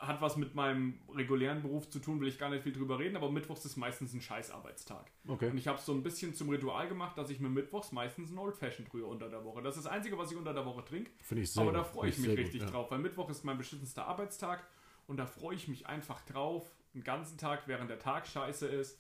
[0.08, 3.16] hat was mit meinem regulären Beruf zu tun, will ich gar nicht viel drüber reden,
[3.16, 5.12] aber Mittwochs ist meistens ein Scheißarbeitstag.
[5.28, 5.50] Okay.
[5.50, 8.32] Und ich habe es so ein bisschen zum Ritual gemacht, dass ich mir Mittwochs meistens
[8.32, 9.62] ein Old Fashioned rühre unter der Woche.
[9.62, 11.12] Das ist das Einzige, was ich unter der Woche trinke.
[11.22, 11.92] Finde ich sehr Aber da gut.
[11.92, 12.76] freue ich mich sehr richtig gut, ja.
[12.76, 14.68] drauf, weil Mittwoch ist mein beschissenster Arbeitstag
[15.08, 19.00] und da freue ich mich einfach drauf, den ganzen Tag, während der Tag scheiße ist,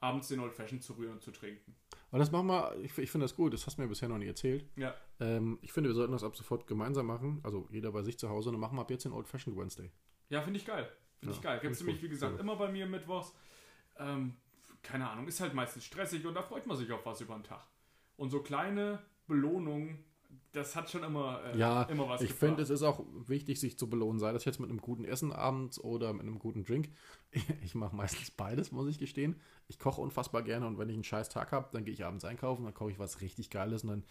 [0.00, 1.74] abends den Old Fashioned zu rühren und zu trinken.
[2.10, 4.18] Aber das machen wir, ich, ich finde das gut, das hast du mir bisher noch
[4.18, 4.66] nie erzählt.
[4.76, 4.94] Ja.
[5.20, 8.28] Ähm, ich finde, wir sollten das ab sofort gemeinsam machen, also jeder bei sich zu
[8.28, 9.90] Hause, und dann machen wir ab jetzt den Old Fashioned Wednesday.
[10.30, 10.88] Ja, finde ich geil.
[11.18, 11.60] Finde Ja, ich geil.
[11.60, 13.34] Gibt es ich nämlich, wie gesagt, immer bei mir mittwochs.
[13.98, 14.36] Ähm,
[14.82, 17.44] keine Ahnung, ist halt meistens stressig und da freut man sich auf was über den
[17.44, 17.62] Tag.
[18.16, 20.04] Und so kleine Belohnungen,
[20.52, 23.78] das hat schon immer, äh, Ja, immer was ich finde, es ist auch wichtig, sich
[23.78, 26.90] zu belohnen, sei das jetzt mit einem guten Essen abends oder mit einem guten Drink.
[27.62, 29.36] Ich mache meistens beides, muss ich gestehen.
[29.68, 32.24] Ich koche unfassbar gerne und wenn ich einen scheiß Tag habe, dann gehe ich abends
[32.24, 34.04] einkaufen, dann koche ich was richtig Geiles und dann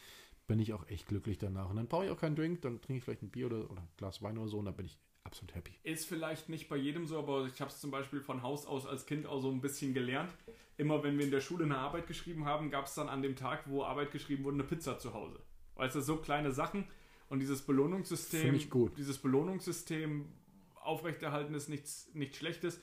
[0.47, 1.69] bin ich auch echt glücklich danach.
[1.69, 3.81] Und dann brauche ich auch keinen Drink, dann trinke ich vielleicht ein Bier oder, oder
[3.81, 4.97] ein Glas Wein oder so und dann bin ich
[5.29, 5.71] absolut happy.
[5.83, 8.87] Ist vielleicht nicht bei jedem so, aber ich habe es zum Beispiel von Haus aus
[8.87, 10.33] als Kind auch so ein bisschen gelernt.
[10.77, 13.35] Immer wenn wir in der Schule eine Arbeit geschrieben haben, gab es dann an dem
[13.35, 15.39] Tag, wo Arbeit geschrieben wurde, eine Pizza zu Hause.
[15.75, 16.85] Weißt du, so kleine Sachen
[17.29, 18.59] und dieses Belohnungssystem,
[18.97, 20.25] dieses Belohnungssystem
[20.81, 22.81] aufrechterhalten ist nichts, nichts Schlechtes.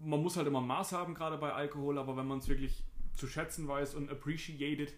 [0.00, 3.26] Man muss halt immer Maß haben, gerade bei Alkohol, aber wenn man es wirklich zu
[3.26, 4.94] schätzen weiß und appreciated,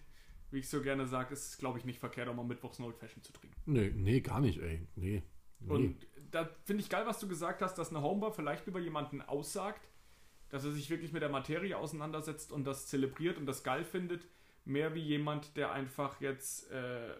[0.51, 2.83] wie ich so gerne sage, ist es, glaube ich, nicht verkehrt, auch mal mittwochs ein
[2.83, 3.55] Old Fashion zu trinken.
[3.65, 4.85] Nee, nee, gar nicht, ey.
[4.95, 5.23] Nee.
[5.59, 5.73] nee.
[5.73, 9.21] Und da finde ich geil, was du gesagt hast, dass eine Homebar vielleicht über jemanden
[9.21, 9.87] aussagt,
[10.49, 14.25] dass er sich wirklich mit der Materie auseinandersetzt und das zelebriert und das geil findet,
[14.65, 17.13] mehr wie jemand, der einfach jetzt, äh,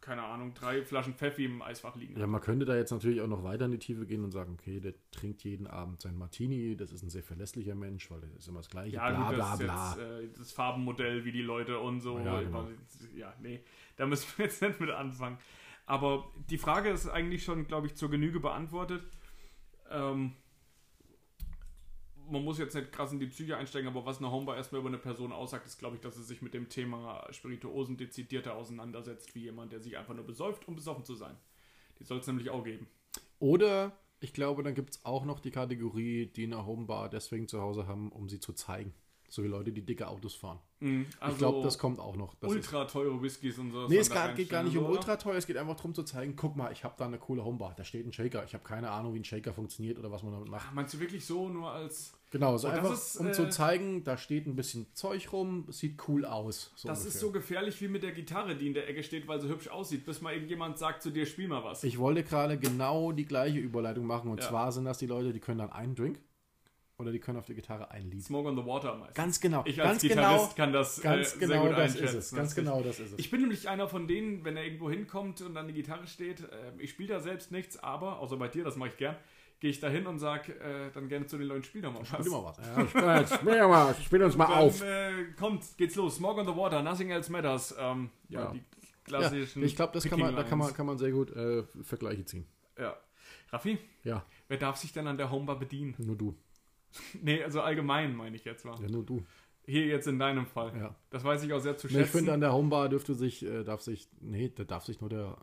[0.00, 2.28] keine Ahnung, drei Flaschen Pfeffi im Eisfach liegen Ja, hat.
[2.30, 4.80] man könnte da jetzt natürlich auch noch weiter in die Tiefe gehen und sagen, okay,
[4.80, 8.48] der trinkt jeden Abend sein Martini, das ist ein sehr verlässlich Mensch, weil das ist
[8.48, 10.20] immer das Gleiche, Ja, bla gut, bla das ist bla.
[10.20, 12.18] jetzt äh, das Farbenmodell, wie die Leute und so.
[12.18, 12.66] Ja, genau.
[13.14, 13.62] ja, nee,
[13.96, 15.38] da müssen wir jetzt nicht mit anfangen.
[15.90, 19.02] Aber die Frage ist eigentlich schon, glaube ich, zur Genüge beantwortet.
[19.90, 20.36] Ähm,
[22.30, 24.88] man muss jetzt nicht krass in die Psyche einsteigen, aber was eine Homebar erstmal über
[24.88, 29.34] eine Person aussagt, ist, glaube ich, dass sie sich mit dem Thema Spirituosen dezidierter auseinandersetzt,
[29.34, 31.36] wie jemand, der sich einfach nur besäuft, um besoffen zu sein.
[31.98, 32.86] Die soll es nämlich auch geben.
[33.40, 37.60] Oder ich glaube, dann gibt es auch noch die Kategorie, die eine Homebar deswegen zu
[37.60, 38.94] Hause haben, um sie zu zeigen.
[39.30, 40.58] So wie Leute, die dicke Autos fahren.
[41.20, 42.34] Also ich glaube, das kommt auch noch.
[42.34, 43.86] Das ist, ultra teure Whiskys und so.
[43.86, 46.34] nee, es gar, geht gar nicht um ultra teuer, es geht einfach darum zu zeigen,
[46.36, 48.44] guck mal, ich habe da eine coole Homebar, da steht ein Shaker.
[48.44, 50.66] Ich habe keine Ahnung, wie ein Shaker funktioniert oder was man damit macht.
[50.68, 52.12] Ach, meinst du wirklich so, nur als.
[52.32, 55.66] Genau, so das einfach, ist, um äh, zu zeigen, da steht ein bisschen Zeug rum,
[55.68, 56.72] sieht cool aus.
[56.76, 57.20] So Das ist ungefähr.
[57.20, 60.06] so gefährlich wie mit der Gitarre, die in der Ecke steht, weil sie hübsch aussieht,
[60.06, 61.84] bis mal irgendjemand sagt zu dir, spiel mal was.
[61.84, 64.30] Ich wollte gerade genau die gleiche Überleitung machen.
[64.30, 64.48] Und Ja.
[64.48, 66.20] zwar sind das die Leute, die können dann einen Drink
[67.00, 68.22] oder die können auf der Gitarre ein Lied.
[68.22, 69.16] Smoke on the Water meistens.
[69.16, 69.62] Ganz genau.
[69.66, 72.18] ich als ganz Gitarrist genau, kann das ganz äh, sehr genau gut das ist einschätzen.
[72.18, 72.34] es.
[72.34, 73.18] Ganz genau das ist es.
[73.18, 76.40] Ich bin nämlich einer von denen, wenn er irgendwo hinkommt und an die Gitarre steht,
[76.40, 79.16] äh, ich spiele da selbst nichts, aber, außer bei dir, das mache ich gern,
[79.60, 82.00] gehe ich da hin und sage äh, dann gerne zu den Leuten, spiel doch mal
[82.00, 82.08] was.
[82.08, 82.58] Spiel mal was.
[82.58, 84.82] Ja, spiel, jetzt, spiel doch mal, spiel uns mal dann, auf.
[84.82, 86.16] Äh, kommt, geht's los.
[86.16, 87.74] Smoke on the Water, Nothing Else Matters.
[87.78, 88.40] Ähm, ja.
[88.44, 88.52] Ja.
[88.52, 91.30] die Ja, klassischen ich glaube, das kann man, da kann man, kann man sehr gut
[91.34, 92.46] äh, Vergleiche ziehen.
[92.78, 92.96] Ja.
[93.52, 95.94] Raffi, Ja, wer darf sich denn an der Homebar bedienen?
[95.98, 96.36] nur du.
[97.22, 98.80] Nee, also allgemein meine ich jetzt mal.
[98.80, 99.24] Ja, nur du.
[99.66, 100.76] Hier jetzt in deinem Fall.
[100.76, 100.96] Ja.
[101.10, 102.04] Das weiß ich auch sehr zu Nee, schätzen.
[102.04, 105.10] ich finde, an der Homebar dürfte sich, äh, darf sich, nee, da darf sich nur
[105.10, 105.36] der,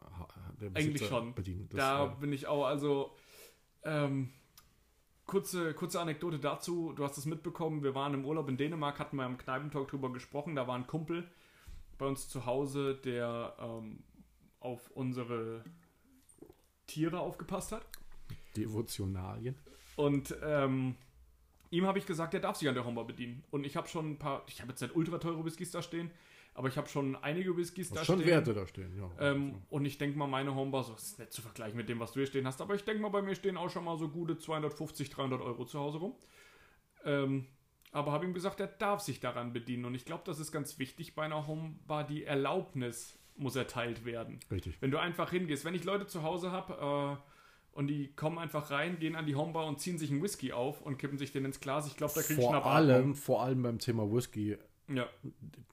[0.60, 1.36] der Besitzer Eigentlich schon.
[1.36, 1.68] bedienen.
[1.70, 3.12] Das, da äh, bin ich auch, also
[3.84, 4.30] ähm,
[5.26, 6.92] kurze, kurze Anekdote dazu.
[6.94, 10.12] Du hast es mitbekommen, wir waren im Urlaub in Dänemark, hatten wir im Kneipentalk drüber
[10.12, 10.56] gesprochen.
[10.56, 11.30] Da war ein Kumpel
[11.98, 14.04] bei uns zu Hause, der ähm,
[14.60, 15.64] auf unsere
[16.88, 17.86] Tiere aufgepasst hat.
[18.58, 19.56] Devotionalien.
[19.96, 20.96] Und ähm,
[21.70, 23.44] ihm habe ich gesagt, er darf sich an der Homba bedienen.
[23.52, 26.12] Und ich habe schon ein paar, ich habe jetzt nicht ultra teure Whiskys da stehen,
[26.54, 28.30] aber ich habe schon einige Whiskys da schon stehen.
[28.30, 29.10] Werte da stehen, ja.
[29.20, 32.14] Ähm, und ich denke mal, meine Homebar, so ist nicht zu vergleichen mit dem, was
[32.14, 34.10] du hier stehen hast, aber ich denke mal, bei mir stehen auch schon mal so
[34.10, 36.16] gute 250, 300 Euro zu Hause rum.
[37.06, 37.46] Ähm,
[37.92, 39.86] aber habe ihm gesagt, er darf sich daran bedienen.
[39.86, 42.06] Und ich glaube, das ist ganz wichtig bei einer Homebar.
[42.06, 44.40] Die Erlaubnis muss erteilt werden.
[44.52, 44.82] Richtig.
[44.82, 47.37] Wenn du einfach hingehst, wenn ich Leute zu Hause habe äh,
[47.78, 50.82] und die kommen einfach rein, gehen an die Homebar und ziehen sich einen Whisky auf
[50.82, 52.74] und kippen sich den ins Glas, ich glaube, da krieg ich Vor Schnappatmung.
[52.92, 54.58] allem, vor allem beim Thema Whisky,
[54.90, 55.08] Ja.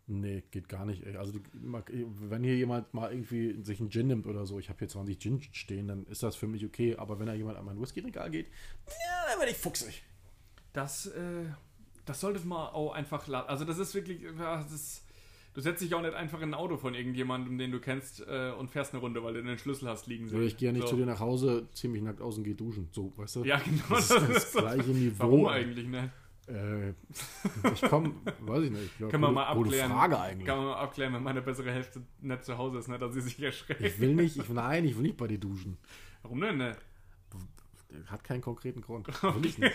[0.06, 1.04] nee, geht gar nicht.
[1.04, 1.16] Ey.
[1.16, 4.88] Also wenn hier jemand mal irgendwie sich einen Gin nimmt oder so, ich habe hier
[4.88, 6.96] 20 Gin stehen, dann ist das für mich okay.
[6.96, 8.46] Aber wenn da jemand an mein Whisky-Regal geht,
[8.86, 10.02] ja, dann werde ich fuchsig.
[10.72, 11.44] Das, äh,
[12.04, 13.48] das sollte man auch einfach lassen.
[13.48, 15.03] Also das ist wirklich, das ist,
[15.54, 18.52] du setzt dich auch nicht einfach in ein Auto von irgendjemandem, den du kennst, äh,
[18.58, 20.82] und fährst eine Runde, weil du den Schlüssel hast liegen So, ich gehe ja nicht
[20.82, 20.88] So.
[20.90, 22.88] zu dir nach Hause, zieh mich nackt aus und gehe duschen.
[22.92, 23.44] So, weißt du?
[23.44, 23.82] Ja, genau.
[23.88, 25.18] Das ist das gleiche Niveau.
[25.24, 26.10] Warum eigentlich, ne?
[26.46, 26.90] Äh,
[27.72, 29.00] ich komme, weiß ich nicht.
[29.00, 29.90] Ja, Können wir mal abklären.
[29.90, 30.46] Frage eigentlich.
[30.46, 33.22] Kann man mal abklären, wenn meine bessere Hälfte nicht zu Hause ist, ne, dass sie
[33.22, 33.80] sich erschreckt.
[33.80, 35.78] Ich will nicht, ich, nein, ich will nicht bei dir duschen.
[36.22, 36.76] Warum denn, ne?
[38.06, 39.06] Hat keinen konkreten Grund.
[39.22, 39.74] Will ich nicht.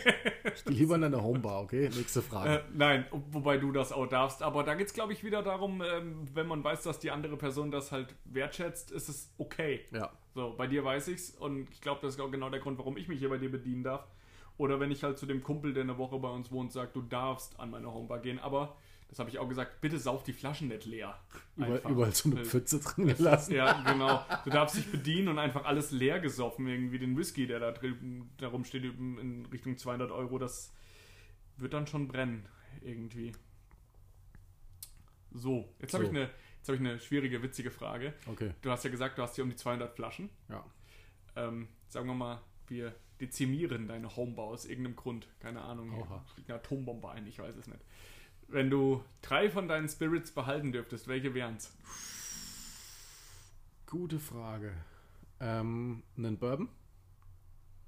[0.55, 1.89] Ich gehe lieber in eine Homebar, okay?
[1.89, 2.59] Nächste Frage.
[2.59, 4.41] Äh, nein, wobei du das auch darfst.
[4.43, 7.37] Aber da geht es, glaube ich, wieder darum, ähm, wenn man weiß, dass die andere
[7.37, 9.85] Person das halt wertschätzt, ist es okay.
[9.91, 10.11] ja.
[10.35, 12.97] So, bei dir weiß ich's und ich glaube, das ist auch genau der Grund, warum
[12.97, 14.07] ich mich hier bei dir bedienen darf.
[14.57, 17.01] Oder wenn ich halt zu dem Kumpel, der eine Woche bei uns wohnt, sage, du
[17.01, 18.75] darfst an meine Homebar gehen, aber
[19.09, 21.19] das habe ich auch gesagt, bitte sauf die Flaschen nicht leer.
[21.57, 21.89] Überall, Einfach.
[21.89, 23.53] überall so eine Weil- Pfütze drin gelassen.
[23.55, 24.23] Ja, genau.
[24.45, 28.29] Du darfst dich bedienen und einfach alles leer gesoffen, irgendwie den Whisky, der da drüben
[28.37, 30.71] da rumsteht, in Richtung 200 Euro, das
[31.57, 32.45] wird dann schon brennen,
[32.81, 33.33] irgendwie.
[35.31, 36.11] So, jetzt habe So.
[36.11, 38.13] ich, eine- jetzt hab ich eine schwierige, witzige Frage.
[38.27, 40.29] Okay, Du hast ja gesagt, du hast hier um die 200 Flaschen.
[40.49, 40.65] ja.
[41.35, 45.27] Ähm, sagen wir mal, wir dezimieren deine Homebau aus irgendeinem Grund.
[45.39, 45.91] Keine Ahnung.
[45.93, 46.23] hier Oha.
[46.33, 47.79] fliegt eine Atombombe ein, ich weiß es nicht.
[48.51, 51.75] Wenn du drei von deinen Spirits behalten dürftest, welche wären's?
[53.85, 54.73] Gute Frage.
[55.39, 56.69] Ähm, einen Bourbon?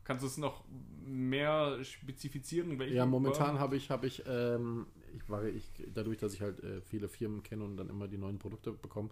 [0.04, 0.64] Kannst du es noch
[1.06, 2.80] mehr spezifizieren?
[2.92, 6.82] Ja, momentan habe ich, habe ich, ähm, ich war ich, dadurch, dass ich halt äh,
[6.82, 9.10] viele Firmen kenne und dann immer die neuen Produkte bekomme,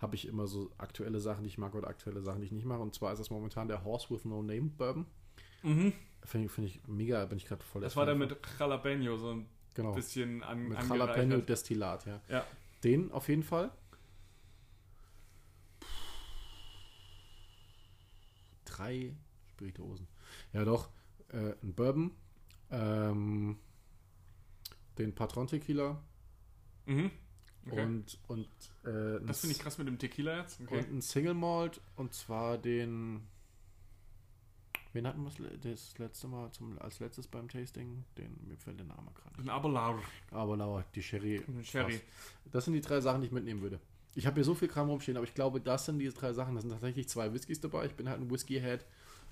[0.00, 2.66] habe ich immer so aktuelle Sachen, die ich mag oder aktuelle Sachen, die ich nicht
[2.66, 2.80] mag.
[2.80, 5.06] Und zwar ist das momentan der Horse with No Name Bourbon.
[5.62, 5.92] Mhm.
[6.24, 9.30] Finde ich, finde ich mega, bin ich gerade voll Das war der mit Jalapeno, so
[9.30, 9.46] ein.
[9.74, 11.16] Genau, bisschen an, mit angereichert.
[11.16, 12.20] Jalapeno Destillat, ja.
[12.28, 12.46] Ja.
[12.82, 13.70] Den auf jeden Fall.
[18.64, 19.14] Drei
[19.50, 20.08] Spirituosen.
[20.52, 20.90] Ja, doch.
[21.28, 22.10] Äh, ein Bourbon.
[22.70, 23.58] Ähm,
[24.98, 26.02] den Patron Tequila.
[26.86, 27.10] Mhm.
[27.66, 27.82] Okay.
[27.82, 28.48] Und, und
[28.84, 30.60] äh, das finde ich krass mit dem Tequila jetzt.
[30.60, 30.78] Okay.
[30.78, 31.80] Und ein Single Malt.
[31.96, 33.26] Und zwar den.
[34.94, 38.04] Wen hatten wir das le- das letzte Mal zum, als letztes beim Tasting?
[38.16, 39.46] Den, mir fällt der Name gerade nicht.
[39.46, 40.00] Ein Abelard.
[40.30, 41.42] Aber lauer, die Sherry.
[41.62, 42.00] Sherry.
[42.50, 43.78] Das sind die drei Sachen, die ich mitnehmen würde.
[44.14, 46.54] Ich habe hier so viel Kram rumstehen, aber ich glaube, das sind diese drei Sachen.
[46.54, 47.86] Da sind tatsächlich zwei Whiskys dabei.
[47.86, 48.86] Ich bin halt ein Whisky-Head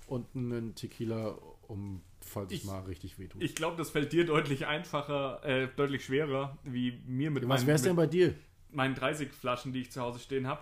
[0.07, 1.37] und einen Tequila,
[1.69, 3.41] um, falls es Ich- mal richtig wehtut.
[3.41, 7.67] Ich glaube, das fällt dir deutlich einfacher, äh, deutlich schwerer, wie mir mit Was meinen,
[7.67, 8.35] wär's denn bei dir?
[8.71, 10.61] meinen 30 Flaschen, die ich zu Hause stehen habe.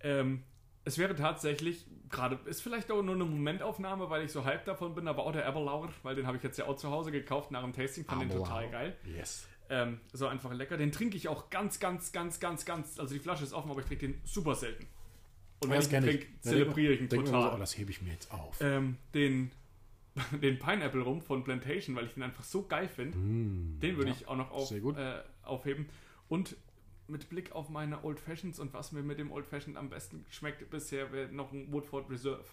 [0.00, 0.42] Ähm,
[0.84, 4.94] es wäre tatsächlich, gerade, ist vielleicht auch nur eine Momentaufnahme, weil ich so hyped davon
[4.94, 7.50] bin, aber auch der Aberlauer, weil den habe ich jetzt ja auch zu Hause gekauft
[7.50, 8.96] nach dem Tasting, fand den total geil.
[9.16, 9.46] Yes.
[9.70, 10.76] Ähm, so einfach lecker.
[10.76, 12.98] Den trinke ich auch ganz, ganz, ganz, ganz, ganz.
[12.98, 14.86] Also die Flasche ist offen, aber ich trinke den super selten.
[15.60, 17.50] Und wenn ich kenn trinke, zelebriere ich ihn total.
[17.50, 18.58] So, oh, das hebe ich mir jetzt auf.
[18.60, 19.50] ähm, den,
[20.42, 23.16] den Pineapple rum von Plantation, weil ich den einfach so geil finde.
[23.16, 24.16] Mm, Den würde ja.
[24.20, 24.98] ich auch noch auf, sehr gut.
[24.98, 25.88] äh, aufheben.
[26.28, 26.56] Und
[27.06, 30.24] mit Blick auf meine Old Fashions und was mir mit dem Old Fashioned am besten
[30.30, 32.44] schmeckt bisher, wäre noch ein Woodford Reserve.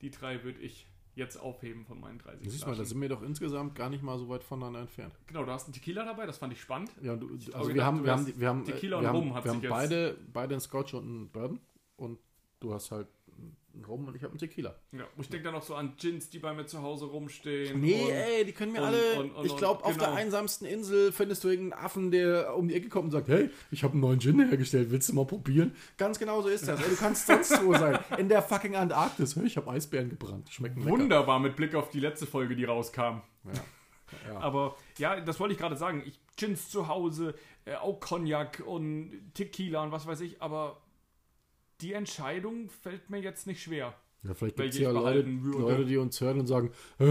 [0.00, 3.08] Die drei würde ich jetzt aufheben von meinen 30 Siehst du mal, da sind wir
[3.08, 5.12] doch insgesamt gar nicht mal so weit voneinander entfernt.
[5.26, 6.90] Genau, du hast einen Tequila dabei, das fand ich spannend.
[7.02, 9.04] Ja, und du, hab also wir gedacht, haben, wir haben, wir haben, Tequila äh, und
[9.04, 11.60] wir Rum haben, wir haben beide, beide einen Scotch und einen Bourbon
[11.96, 12.18] und
[12.60, 13.08] du hast halt
[13.84, 14.74] Rum und ich habe einen Tequila.
[14.92, 17.80] Ja, und ich denke dann noch so an Gins, die bei mir zu Hause rumstehen.
[17.80, 19.20] Nee, und, ey, die können mir und- alle.
[19.20, 20.06] und- und- ich glaube, auf genau.
[20.06, 23.50] der einsamsten Insel findest du irgendeinen Affen, der um die Ecke kommt und sagt: Hey,
[23.70, 25.74] ich habe einen neuen Gin hergestellt, willst du mal probieren?
[25.96, 26.80] Ganz genau so ist das.
[26.82, 27.98] Ey, du kannst sonst wo sein.
[28.18, 29.36] In der fucking Antarktis.
[29.36, 30.48] Hey, ich habe Eisbären gebrannt.
[30.50, 30.90] Schmecken lecker.
[30.90, 33.00] Wunderbar mit Blick auf die letzte Folge, die rauskam.
[33.00, 33.22] Ja.
[34.28, 34.40] Ja.
[34.40, 36.02] Aber ja, das wollte ich gerade sagen.
[36.04, 37.34] Ich Gins zu Hause,
[37.66, 40.78] äh, auch Cognac und Tequila und was weiß ich, aber
[41.80, 43.94] die Entscheidung fällt mir jetzt nicht schwer.
[44.22, 45.22] Ja, vielleicht gibt es ich ja Leute.
[45.28, 47.06] Leute, die uns hören und sagen: ich,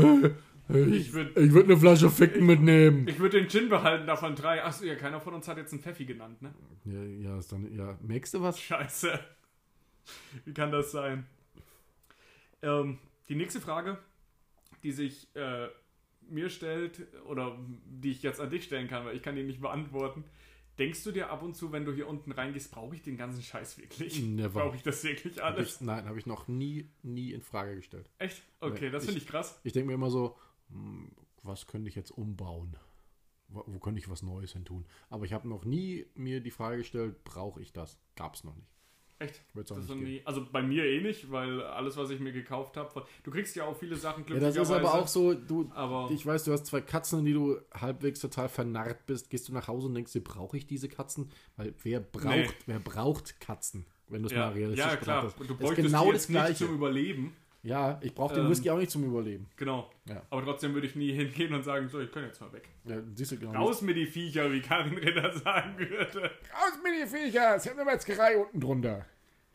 [0.69, 3.07] Ich würd- ich würde eine Flasche Ficken mitnehmen.
[3.07, 4.63] Ich würde den Gin behalten davon drei.
[4.63, 6.53] Achso, ja, keiner von uns hat jetzt einen Pfeffi genannt, ne?
[6.85, 7.97] Ja, ja, ist dann, ja.
[8.01, 8.59] Merkst du was?
[8.59, 9.19] Scheiße.
[10.45, 11.25] Wie kann das sein?
[12.61, 12.99] Ähm,
[13.29, 13.97] die nächste Frage,
[14.83, 15.67] die sich äh,
[16.29, 19.61] mir stellt, oder die ich jetzt an dich stellen kann, weil ich kann die nicht
[19.61, 20.23] beantworten.
[20.79, 23.43] Denkst du dir ab und zu, wenn du hier unten reingehst, brauche ich den ganzen
[23.43, 24.21] Scheiß wirklich?
[24.21, 24.49] Never.
[24.63, 25.75] Brauche ich das wirklich Hab alles?
[25.75, 28.09] ich, nein, habe ich noch nie, nie in Frage gestellt.
[28.17, 28.41] Echt?
[28.61, 29.59] Okay, Nee, das finde ich krass.
[29.63, 30.37] Ich denke mir immer so,
[30.69, 31.11] hm,
[31.43, 32.77] was könnte ich jetzt umbauen?
[33.49, 34.85] Wo, wo könnte ich was Neues hin tun?
[35.09, 37.99] Aber ich habe noch nie mir die Frage gestellt, brauche ich das?
[38.15, 38.78] Gab es noch nicht.
[39.19, 39.41] Echt?
[39.53, 42.31] Wird's auch Das nicht nie, also bei mir eh nicht, weil alles, was ich mir
[42.31, 45.69] gekauft habe, du kriegst ja auch viele Sachen Ja, das ist aber auch so, du,
[45.75, 49.29] Aber- ich weiß, du hast zwei Katzen, die du halbwegs total vernarrt bist.
[49.29, 51.29] Gehst du nach Hause und denkst dir, brauche ich diese Katzen?
[51.57, 52.47] Weil wer braucht, Nee.
[52.65, 53.85] wer braucht Katzen?
[54.07, 55.21] Wenn du es Ja, mal realistisch ja klar.
[55.23, 55.49] betrachtest.
[55.49, 56.65] Du bräuchtest genau das nicht Gleiche.
[56.65, 57.35] zum Überleben.
[57.61, 59.47] Ja, ich brauche den Ähm, Whisky auch nicht zum Überleben.
[59.57, 59.91] Genau.
[60.05, 60.21] Ja.
[60.29, 62.69] Aber trotzdem würde ich nie hingehen und sagen, so, ich kann jetzt mal weg.
[62.85, 63.51] Ja, siehst du genau.
[63.51, 66.21] Raus mit die Viecher, wie Karin Ritter sagen würde.
[66.21, 69.05] Raus mit die Viecher, es ist eine Metzgerei unten drunter.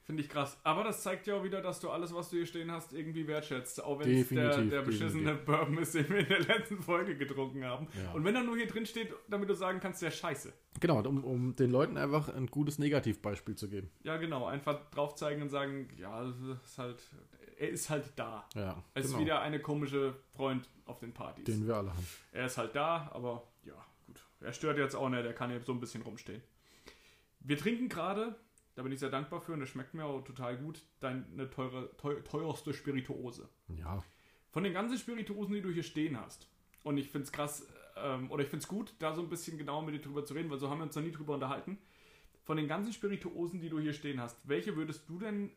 [0.04, 0.58] Finde ich krass.
[0.64, 3.26] Aber das zeigt ja auch wieder, dass du alles, was du hier stehen hast, irgendwie
[3.26, 3.82] wertschätzt.
[3.82, 7.16] Auch wenn es der, Definitiv, der beschissene Bourbon ist, den wir in der letzten Folge
[7.16, 7.88] getrunken haben.
[7.94, 8.12] Ja.
[8.12, 10.52] Und wenn er nur hier drin steht, damit du sagen kannst, der scheiße.
[10.78, 13.90] Genau, um, um den Leuten einfach ein gutes Negativbeispiel zu geben.
[14.02, 14.44] Ja, genau.
[14.44, 17.02] Einfach drauf zeigen und sagen, ja, das ist halt,
[17.58, 18.48] er ist halt da.
[18.54, 19.16] Ja, Es genau.
[19.18, 21.44] ist wieder eine komische Freund auf den Partys.
[21.44, 22.06] den wir alle haben.
[22.32, 23.74] Er ist halt da, aber ja,
[24.06, 24.24] gut.
[24.40, 26.42] Er stört jetzt auch nicht, er kann hier so ein bisschen rumstehen.
[27.40, 28.34] Wir trinken gerade,
[28.74, 31.94] da bin ich sehr dankbar für und das schmeckt mir auch total gut, deine teure,
[31.96, 33.48] teu, teuerste Spirituose.
[33.68, 34.02] Ja,
[34.50, 36.48] Von den ganzen Spirituosen, die du hier stehen hast,
[36.82, 39.56] und ich finde es krass, ähm, oder ich finde es gut, da so ein bisschen
[39.58, 41.78] genauer mit dir drüber zu reden, weil so haben wir uns noch nie drüber unterhalten.
[42.44, 45.50] Von den ganzen Spirituosen, die du hier stehen hast, welche würdest du denn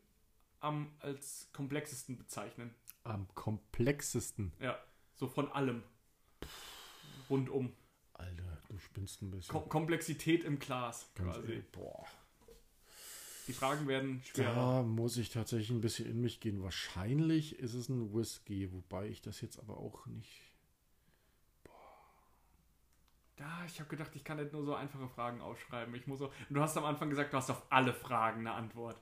[0.60, 2.74] am als komplexesten bezeichnen?
[3.04, 4.54] Am komplexesten.
[4.60, 4.78] Ja,
[5.16, 5.84] so von allem.
[7.30, 7.74] Rundum.
[8.14, 9.52] Alter, du spinnst ein bisschen.
[9.52, 11.10] Kom Komplexität im Glas.
[11.16, 11.52] Ganz Quasi.
[11.52, 12.06] ehrlich, boah.
[13.48, 14.54] Die Fragen werden schwerer.
[14.54, 16.62] Da muss ich tatsächlich ein bisschen in mich gehen.
[16.64, 20.42] Wahrscheinlich ist es ein Whisky, wobei ich das jetzt aber auch nicht.
[23.38, 25.94] Da, ich habe gedacht, ich kann nicht nur so einfache Fragen ausschreiben.
[25.96, 29.00] Ich muss auch, du hast am Anfang gesagt, du hast auf alle Fragen eine Antwort.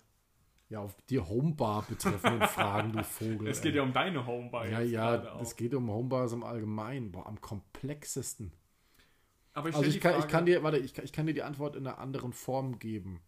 [0.70, 3.48] Ja, auf die Homebar betreffenden Fragen, du Vogel.
[3.48, 3.64] Es ey.
[3.66, 4.68] geht ja um deine Homebar.
[4.68, 7.12] Ja, ja, es geht um Homebars im Allgemeinen.
[7.12, 8.52] Boah, am komplexesten.
[9.54, 11.34] Aber ich Also ich kann, ich Frage- kann dir, warte, ich, kann- ich kann dir
[11.34, 13.22] die Antwort in einer anderen Form geben.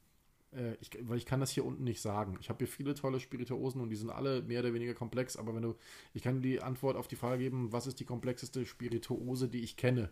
[0.51, 2.37] Äh, ich, weil ich kann das hier unten nicht sagen.
[2.41, 5.53] Ich habe hier viele tolle Spirituosen und die sind alle mehr oder weniger komplex, aber
[5.55, 5.75] wenn du,
[6.13, 9.61] ich kann dir die Antwort auf die Frage geben, was ist die komplexeste Spirituose, die
[9.61, 10.09] ich kenne?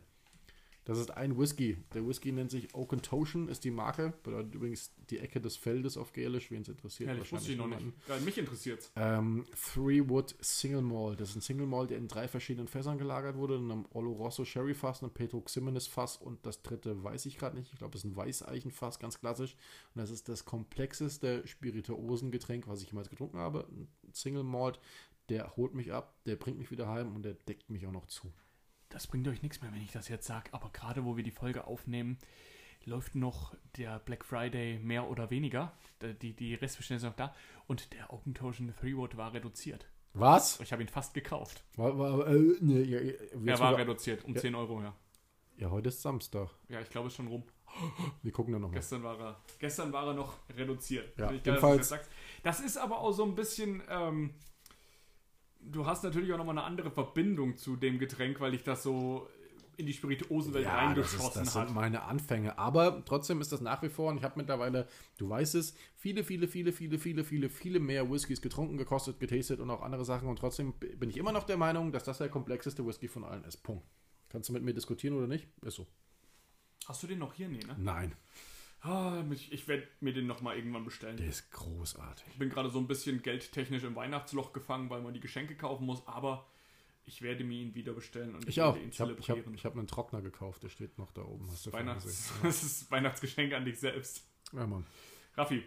[0.85, 1.77] Das ist ein Whisky.
[1.95, 4.13] Der Whisky nennt sich Oakentoshan, ist die Marke.
[4.21, 7.09] Bedeutet übrigens die Ecke des Feldes auf Gälisch, wen es interessiert.
[7.09, 7.81] Ja, das wusste ich noch nicht.
[8.07, 8.91] Ja, mich interessiert's.
[8.95, 11.19] Ähm, Three Wood Single Malt.
[11.19, 13.55] Das ist ein Single Malt, der in drei verschiedenen Fässern gelagert wurde.
[13.55, 17.57] In einem Oloroso Sherry Fass, einem Pedro Ximenez Fass und das dritte weiß ich gerade
[17.57, 17.73] nicht.
[17.73, 19.55] Ich glaube, das ist ein Weißeichenfass, ganz klassisch.
[19.95, 23.67] Und das ist das komplexeste Spirituosengetränk, was ich jemals getrunken habe.
[23.71, 24.79] Ein Single Malt,
[25.29, 28.05] der holt mich ab, der bringt mich wieder heim und der deckt mich auch noch
[28.05, 28.31] zu.
[28.89, 30.53] Das bringt euch nichts mehr, wenn ich das jetzt sage.
[30.53, 32.17] Aber gerade wo wir die Folge aufnehmen,
[32.85, 35.73] läuft noch der Black Friday mehr oder weniger.
[36.21, 37.35] Die, die Restbestände sind noch da.
[37.67, 39.87] Und der Open Totion 3 Wood war reduziert.
[40.13, 40.59] Was?
[40.61, 41.63] Ich habe ihn fast gekauft.
[41.75, 43.13] War, war, äh, nee, ja, ja,
[43.45, 44.95] Er war reduziert um 10 Euro, ja.
[45.57, 46.49] ja, heute ist Samstag.
[46.69, 47.43] Ja, ich glaube, es ist schon rum.
[48.23, 48.75] Wir gucken dann nochmal.
[48.79, 51.17] Gestern war er, gestern war er noch reduziert.
[51.17, 51.93] Ja, Finde ich jedenfalls-.
[52.43, 53.83] Das ist aber auch so ein bisschen.
[53.89, 54.33] Ähm,
[55.71, 59.27] du hast natürlich auch nochmal eine andere Verbindung zu dem Getränk, weil ich das so
[59.77, 61.67] in die Spirituosenwelt das, ist, reingeschossen das hat.
[61.67, 62.57] sind meine Anfänge.
[62.57, 64.87] Aber trotzdem ist das nach wie vor, und ich habe mittlerweile,
[65.17, 69.59] du weißt es, viele, viele, viele, viele, viele, viele, viele mehr Whiskys getrunken, gekostet, getastet
[69.59, 70.29] und auch andere Sachen.
[70.29, 73.43] Und trotzdem bin ich immer noch der Meinung, dass das der komplexeste Whisky von allen
[73.43, 73.57] ist.
[73.57, 73.85] Punkt.
[74.29, 75.47] Kannst du mit mir diskutieren oder nicht?
[75.61, 75.87] Ist so.
[76.87, 77.47] Hast du den noch hier?
[77.47, 77.75] Nee, ne?
[77.77, 78.15] Nein,
[78.87, 81.17] Ah, ich ich werde mir den nochmal irgendwann bestellen.
[81.17, 82.25] der ist großartig.
[82.33, 85.85] Ich bin gerade so ein bisschen geldtechnisch im Weihnachtsloch gefangen, weil man die Geschenke kaufen
[85.85, 86.45] muss, aber
[87.05, 88.73] ich werde mir ihn wieder bestellen und Ich auch.
[88.75, 89.53] werde ihn Ich habe ich hab, zelebrieren.
[89.55, 91.49] ich hab einen Trockner gekauft, der steht noch da oben.
[91.51, 92.35] Hast du Weihnachts gesehen.
[92.43, 94.23] das ist Weihnachtsgeschenk an dich selbst.
[94.53, 94.85] Ja, Mann.
[95.35, 95.63] Raffi,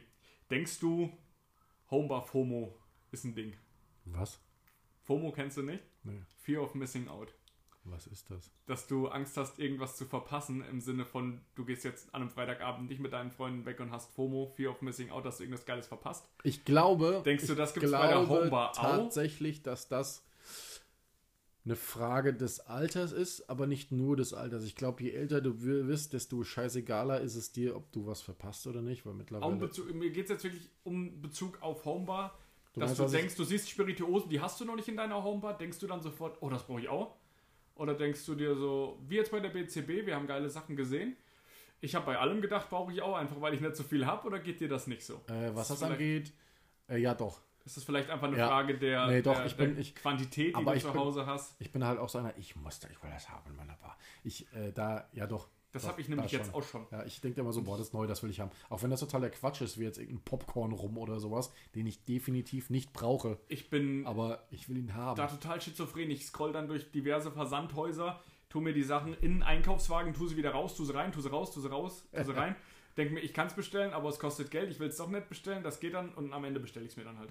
[0.51, 1.13] denkst du,
[1.91, 2.79] Homebar FOMO
[3.11, 3.57] ist ein Ding?
[4.05, 4.41] Was?
[5.03, 5.83] FOMO kennst du nicht?
[6.05, 7.35] Nee, Fear of Missing Out.
[7.91, 8.51] Was ist das?
[8.67, 12.31] Dass du Angst hast, irgendwas zu verpassen, im Sinne von, du gehst jetzt an einem
[12.31, 15.45] Freitagabend nicht mit deinen Freunden weg und hast FOMO, Fear of Missing Out, dass du
[15.45, 16.29] irgendwas Geiles verpasst.
[16.43, 17.23] Ich glaube.
[17.25, 18.83] Denkst du, das gibt's bei der Homebar auch?
[18.83, 20.25] tatsächlich, dass das
[21.69, 24.65] eine Frage des Alters ist, aber nicht nur des Alters.
[24.65, 28.67] Ich glaube, je älter du wirst, desto scheißegaler ist es dir, ob du was verpasst
[28.67, 29.57] oder nicht, weil mittlerweile.
[29.57, 32.39] Bezug, mir geht es jetzt wirklich um Bezug auf Homebar.
[32.73, 35.23] Du dass meinst, du denkst, du siehst Spirituosen, die hast du noch nicht in deiner
[35.23, 37.18] Homebar, denkst du dann sofort, oh, das brauche ich auch?
[37.79, 41.17] Oder denkst du dir so, wie jetzt bei der BCB, wir haben geile Sachen gesehen.
[41.81, 44.27] Ich habe bei allem gedacht, brauche ich auch, einfach weil ich nicht so viel habe,
[44.27, 45.15] oder geht dir das nicht so?
[45.29, 46.33] Äh, was das vielleicht- angeht,
[46.91, 47.41] äh, ja doch.
[47.65, 48.49] Ist das vielleicht einfach eine Ja.
[48.49, 50.91] Frage der, Nee, doch, der, ich bin- der ich- Quantität, die aber du ich zu
[50.91, 51.55] bin- Hause hast?
[51.61, 53.77] Ich bin halt auch so einer, ich muss da, ich will das haben in meiner
[53.77, 53.97] Bar.
[54.25, 55.49] Ich, äh, da, ja doch.
[55.73, 56.87] Das habe ich nämlich jetzt auch schon.
[56.91, 58.51] Ja, ich denke immer so, boah, das ist neu, das will ich haben.
[58.71, 62.05] Auch wenn das totaler Quatsch ist, wie jetzt irgendein Popcorn rum oder sowas, den ich
[62.05, 63.39] definitiv nicht brauche.
[63.49, 65.17] Ich bin Aber ich will ihn haben.
[65.17, 66.11] da total schizophren.
[66.11, 70.37] Ich scroll dann durch diverse Versandhäuser, tu mir die Sachen in einen Einkaufswagen, tu sie
[70.39, 72.57] wieder raus, tu sie rein, tu sie raus, tu sie raus, tu sie rein.
[72.97, 75.29] Denk mir, ich kann es bestellen, aber es kostet Geld, ich will es doch nicht
[75.29, 77.31] bestellen, das geht dann und am Ende bestelle ich es mir dann halt.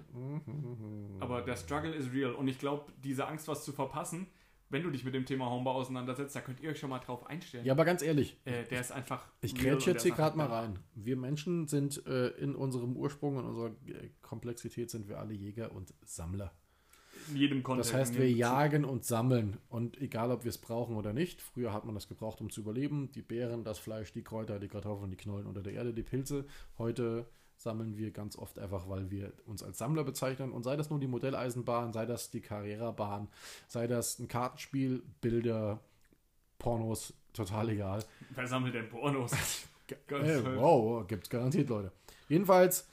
[1.20, 4.28] Aber der Struggle ist real und ich glaube, diese Angst, was zu verpassen,
[4.70, 7.26] wenn du dich mit dem Thema Homebau auseinandersetzt, da könnt ihr euch schon mal drauf
[7.26, 7.64] einstellen.
[7.64, 9.26] Ja, aber ganz ehrlich, Äh, der ist einfach.
[9.40, 10.78] Ich real grätsch und jetzt hier gerade mal rein.
[10.94, 15.72] Wir Menschen sind äh, in unserem Ursprung, in unserer äh, Komplexität sind wir alle Jäger
[15.72, 16.52] und Sammler.
[17.30, 17.92] In jedem Kontext.
[17.92, 19.58] Das heißt, wir jagen und sammeln.
[19.68, 22.60] Und egal, ob wir es brauchen oder nicht, früher hat man das gebraucht, um zu
[22.60, 23.10] überleben.
[23.12, 26.46] Die Beeren, das Fleisch, die Kräuter, die Kartoffeln, die Knollen unter der Erde, die Pilze.
[26.78, 27.26] Heute
[27.58, 30.52] sammeln wir ganz oft einfach, weil wir uns als Sammler bezeichnen.
[30.52, 33.28] Und sei das nun die Modelleisenbahn, sei das die Carrera-Bahn,
[33.66, 35.80] sei das ein Kartenspiel, Bilder,
[36.58, 38.04] Pornos, total egal.
[38.30, 39.32] Wer sammelt denn Pornos?
[40.10, 41.90] Ey, wow, gibt's garantiert, Leute.
[42.28, 42.86] Jedenfalls,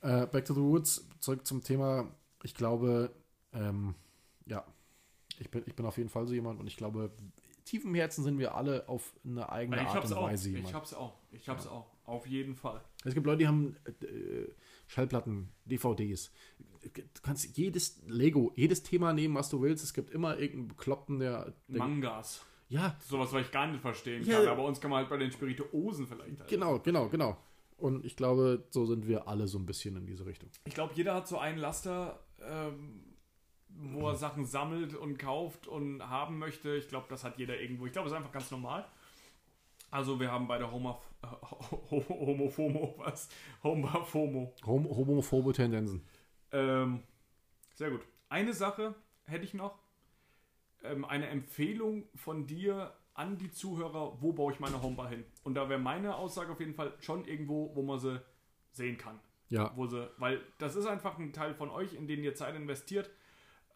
[0.00, 2.06] äh, back to the roots, zurück zum Thema.
[2.42, 3.10] Ich glaube,
[3.52, 3.94] ähm,
[4.46, 4.64] ja,
[5.40, 7.10] ich bin, ich bin auf jeden Fall so jemand und ich glaube,
[7.64, 10.28] tief im Herzen sind wir alle auf eine eigene Ich Art und auch.
[10.28, 10.74] Weise Ich jemand.
[10.74, 11.14] hab's auch.
[11.32, 11.86] Ich hab's auch.
[12.04, 12.82] Auf jeden Fall.
[13.04, 14.46] Es gibt Leute, die haben äh,
[14.86, 16.30] Schallplatten, DVDs.
[16.82, 19.82] Du kannst jedes Lego, jedes Thema nehmen, was du willst.
[19.82, 21.54] Es gibt immer irgendeinen Bekloppten, der.
[21.68, 22.44] der Mangas.
[22.68, 24.38] ja, Sowas, was ich gar nicht verstehen Ja.
[24.40, 24.48] kann.
[24.48, 26.40] Aber uns kann man halt bei den Spirituosen vielleicht.
[26.40, 26.48] Halt.
[26.50, 27.38] genau, genau, genau.
[27.78, 30.50] Und ich glaube, so sind wir alle so ein bisschen in diese Richtung.
[30.66, 33.00] Ich glaube, jeder hat so einen Laster, ähm,
[33.68, 36.76] wo er Sachen sammelt und kauft und haben möchte.
[36.76, 37.86] Ich glaube, das hat jeder irgendwo.
[37.86, 38.86] Ich glaube, es ist einfach ganz normal.
[39.90, 41.13] Also wir haben beide Homo, äh,
[41.90, 43.28] Homofomo, was?
[43.62, 44.54] Homofomo.
[44.66, 46.06] Hom homophobe Tendenzen.
[46.52, 47.02] Ähm,
[47.74, 48.02] sehr gut.
[48.28, 48.94] Eine Sache
[49.24, 49.78] hätte ich noch.
[50.82, 55.24] Ähm, eine Empfehlung von dir an die Zuhörer, wo baue ich meine Homebar hin?
[55.44, 58.20] Und da wäre meine Aussage auf jeden Fall schon irgendwo, wo man sie
[58.72, 59.20] sehen kann.
[59.50, 62.56] Ja, Wo sie, weil das ist einfach ein Teil von euch, in den ihr Zeit
[62.56, 63.10] investiert,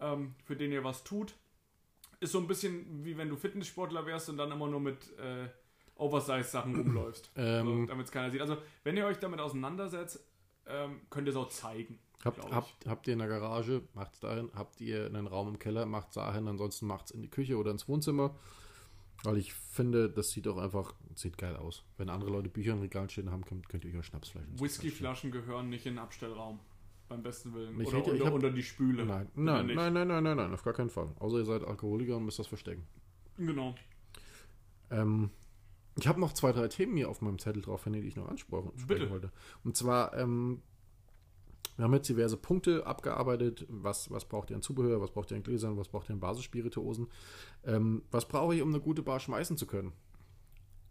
[0.01, 1.34] ähm, für den ihr was tut.
[2.20, 5.49] Ist so ein bisschen wie wenn du Fitnesssportler wärst und dann immer nur mit äh,
[5.99, 7.30] Oversize-Sachen rumläufst.
[7.36, 7.66] Ähm.
[7.66, 8.40] so, damit es keiner sieht.
[8.40, 10.20] Also, wenn ihr euch damit auseinandersetzt,
[10.66, 11.99] ähm, könnt ihr es auch zeigen.
[12.24, 14.51] habt, habt, habt ihr in der Garage, macht's dahin.
[14.55, 16.46] Habt ihr einen Raum im Keller, macht's dahin.
[16.49, 18.34] Ansonsten macht's in die Küche oder ins Wohnzimmer.
[19.24, 21.84] Weil ich finde, das sieht auch einfach, sieht geil aus.
[21.96, 24.61] Wenn andere Leute Bücher im Regal stehen haben, könnt, könnt ihr euch auch Schnapsflaschen.
[24.61, 26.61] Whiskyflaschen gehören nicht in den Abstellraum.
[27.09, 27.80] Beim besten Willen.
[27.80, 29.05] Ich Oder hätte- unter, hab- unter die Spüle.
[29.07, 31.09] Nein, nein, nein, nein, nein, nein, nein, auf gar keinen Fall.
[31.18, 32.86] Außer ihr seid Alkoholiker und müsst das verstecken.
[33.38, 33.74] Genau.
[34.90, 35.30] Ähm,
[35.99, 38.70] ich habe noch zwei, drei Themen hier auf meinem Zettel drauf, die ich noch ansprechen
[38.86, 39.11] Bitte.
[39.11, 39.32] wollte.
[39.64, 40.62] Und zwar, ähm,
[41.76, 43.66] wir haben jetzt diverse Punkte abgearbeitet.
[43.68, 46.20] Was, was braucht ihr an Zubehör, was braucht ihr an Gläsern, was braucht ihr an
[46.20, 47.09] Basisspirituosen?
[47.64, 49.92] Ähm, was brauche ich, um eine gute Bar schmeißen zu können?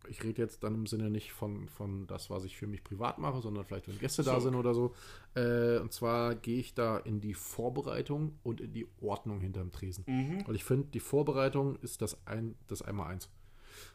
[0.10, 3.18] Ich rede jetzt dann im Sinne nicht von, von das, was ich für mich privat
[3.18, 4.48] mache, sondern vielleicht, wenn Gäste da So.
[4.50, 4.94] sind oder so.
[5.36, 10.06] Äh, und zwar gehe ich da in die Vorbereitung und in die Ordnung hinterm Tresen.
[10.46, 13.30] Weil ich finde, die Vorbereitung ist das, ein, das Einmal-Eins.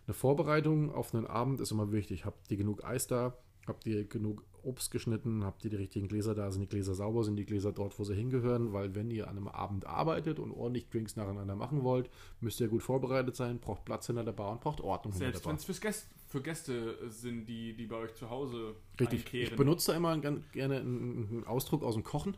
[0.07, 2.24] Eine Vorbereitung auf einen Abend ist immer wichtig.
[2.24, 3.37] Habt ihr genug Eis da?
[3.66, 5.45] Habt ihr genug Obst geschnitten?
[5.45, 6.51] Habt ihr die richtigen Gläser da?
[6.51, 7.24] Sind die Gläser sauber?
[7.24, 8.72] Sind die Gläser dort, wo sie hingehören?
[8.72, 12.11] Weil wenn ihr an einem Abend arbeitet und ordentlich Drinks nacheinander machen wollt,
[12.41, 15.51] müsst ihr gut vorbereitet sein, braucht Platz hinter der Bar und braucht Ordnung Selbst hinter
[15.51, 19.20] wenn der es für Gäste, für Gäste sind, die, die bei euch zu Hause Richtig.
[19.20, 19.57] Ich einkehren.
[19.57, 22.37] benutze da immer gerne einen Ausdruck aus dem Kochen.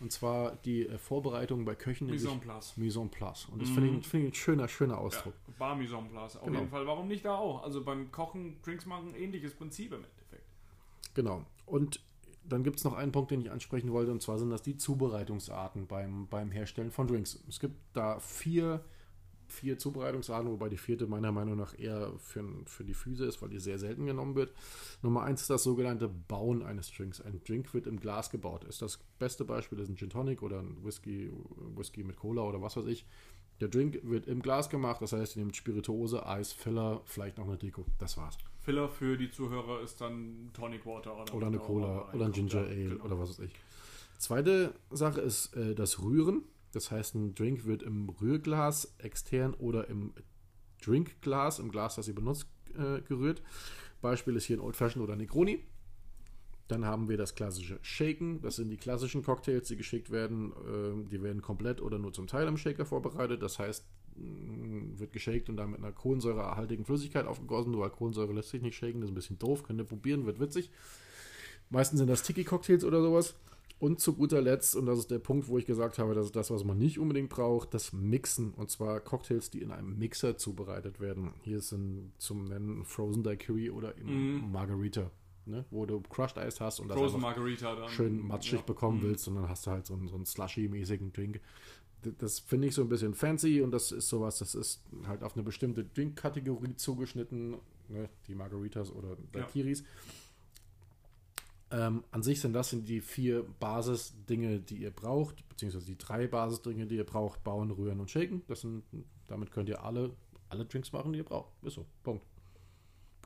[0.00, 2.08] Und zwar die äh, Vorbereitung bei Köchen.
[2.08, 2.76] Mise en place.
[2.76, 3.46] Mise en place.
[3.52, 5.34] Und das finde ich, finde ich ein schöner, schöner Ausdruck.
[5.46, 6.36] Ja, Bar Mise en place.
[6.36, 6.58] Auf Genau.
[6.60, 6.86] jeden Fall.
[6.86, 7.62] Warum nicht da auch?
[7.62, 10.44] Also beim Kochen, Drinks machen, ähnliches Prinzip im Endeffekt.
[11.14, 11.44] Genau.
[11.66, 12.00] Und
[12.44, 14.76] dann gibt es noch einen Punkt, den ich ansprechen wollte, und zwar sind das die
[14.76, 17.38] Zubereitungsarten beim, beim Herstellen von Drinks.
[17.48, 18.82] Es gibt da vier,
[19.50, 23.50] vier Zubereitungsarten, wobei die vierte meiner Meinung nach eher für, für die Füße ist, weil
[23.50, 24.52] die sehr selten genommen wird.
[25.02, 27.20] Nummer eins ist das sogenannte Bauen eines Drinks.
[27.20, 28.64] Ein Drink wird im Glas gebaut.
[28.64, 31.30] Ist das beste Beispiel ist ein Gin Tonic oder ein Whisky,
[31.76, 33.04] Whisky mit Cola oder was weiß ich.
[33.60, 37.46] Der Drink wird im Glas gemacht, das heißt, ihr nehmt Spirituose, Eis, Filler, vielleicht noch
[37.46, 37.84] eine Deko.
[37.98, 38.38] Das war's.
[38.60, 42.32] Filler für die Zuhörer ist dann Tonic Water oder, Oder eine Cola oder ein.
[42.32, 43.04] Ginger Ja, Ale genau.
[43.04, 43.52] oder was weiß ich.
[44.18, 46.42] Zweite Sache ist äh, das Rühren.
[46.72, 50.12] Das heißt, ein Drink wird im Rührglas extern oder im
[50.82, 52.46] Drinkglas, im Glas, das ihr benutzt,
[52.78, 53.42] äh, gerührt.
[54.00, 55.64] Beispiel ist hier ein Old Fashioned oder Negroni.
[56.68, 58.40] Dann haben wir das klassische Shaken.
[58.42, 60.52] Das sind die klassischen Cocktails, die geschickt werden.
[60.66, 63.42] Ähm, die werden komplett oder nur zum Teil im Shaker vorbereitet.
[63.42, 63.84] Das heißt,
[64.16, 67.76] mh, wird geshakt und dann mit einer kohlensäurehaltigen Flüssigkeit aufgegossen.
[67.76, 69.64] Weil Kohlensäure lässt sich nicht shaken, das ist ein bisschen doof.
[69.64, 70.70] Könnt ihr probieren, wird witzig.
[71.70, 73.34] Meistens sind das Tiki-Cocktails oder sowas.
[73.80, 76.36] Und zu guter Letzt, und das ist der Punkt, wo ich gesagt habe, das ist
[76.36, 78.52] das, was man nicht unbedingt braucht, das Mixen.
[78.52, 81.32] Und zwar Cocktails, die in einem Mixer zubereitet werden.
[81.40, 85.10] Hier sind zum Nennen Frozen Daiquiri oder eben Margarita.
[85.46, 85.64] Ne?
[85.70, 87.88] Wo du Crushed Ice hast und das Frozen Margarita dann.
[87.88, 88.64] schön matschig Ja.
[88.66, 91.40] bekommen willst und dann hast du halt so einen, so einen slushy-mäßigen Drink.
[92.18, 95.34] Das finde ich so ein bisschen fancy und das ist sowas, das ist halt auf
[95.34, 97.56] eine bestimmte Drink-Kategorie zugeschnitten,
[97.88, 98.08] ne?
[98.28, 99.84] die Margaritas oder Daiquiris.
[101.72, 106.26] Ähm, an sich sind das sind die vier Basisdinge, die ihr braucht, beziehungsweise die drei
[106.26, 108.42] Basisdinge, die ihr braucht, bauen, rühren und shaken.
[108.48, 108.82] Das sind,
[109.28, 110.16] damit könnt ihr alle,
[110.48, 111.52] alle Drinks machen, die ihr braucht.
[111.62, 112.24] Ist so, Punkt.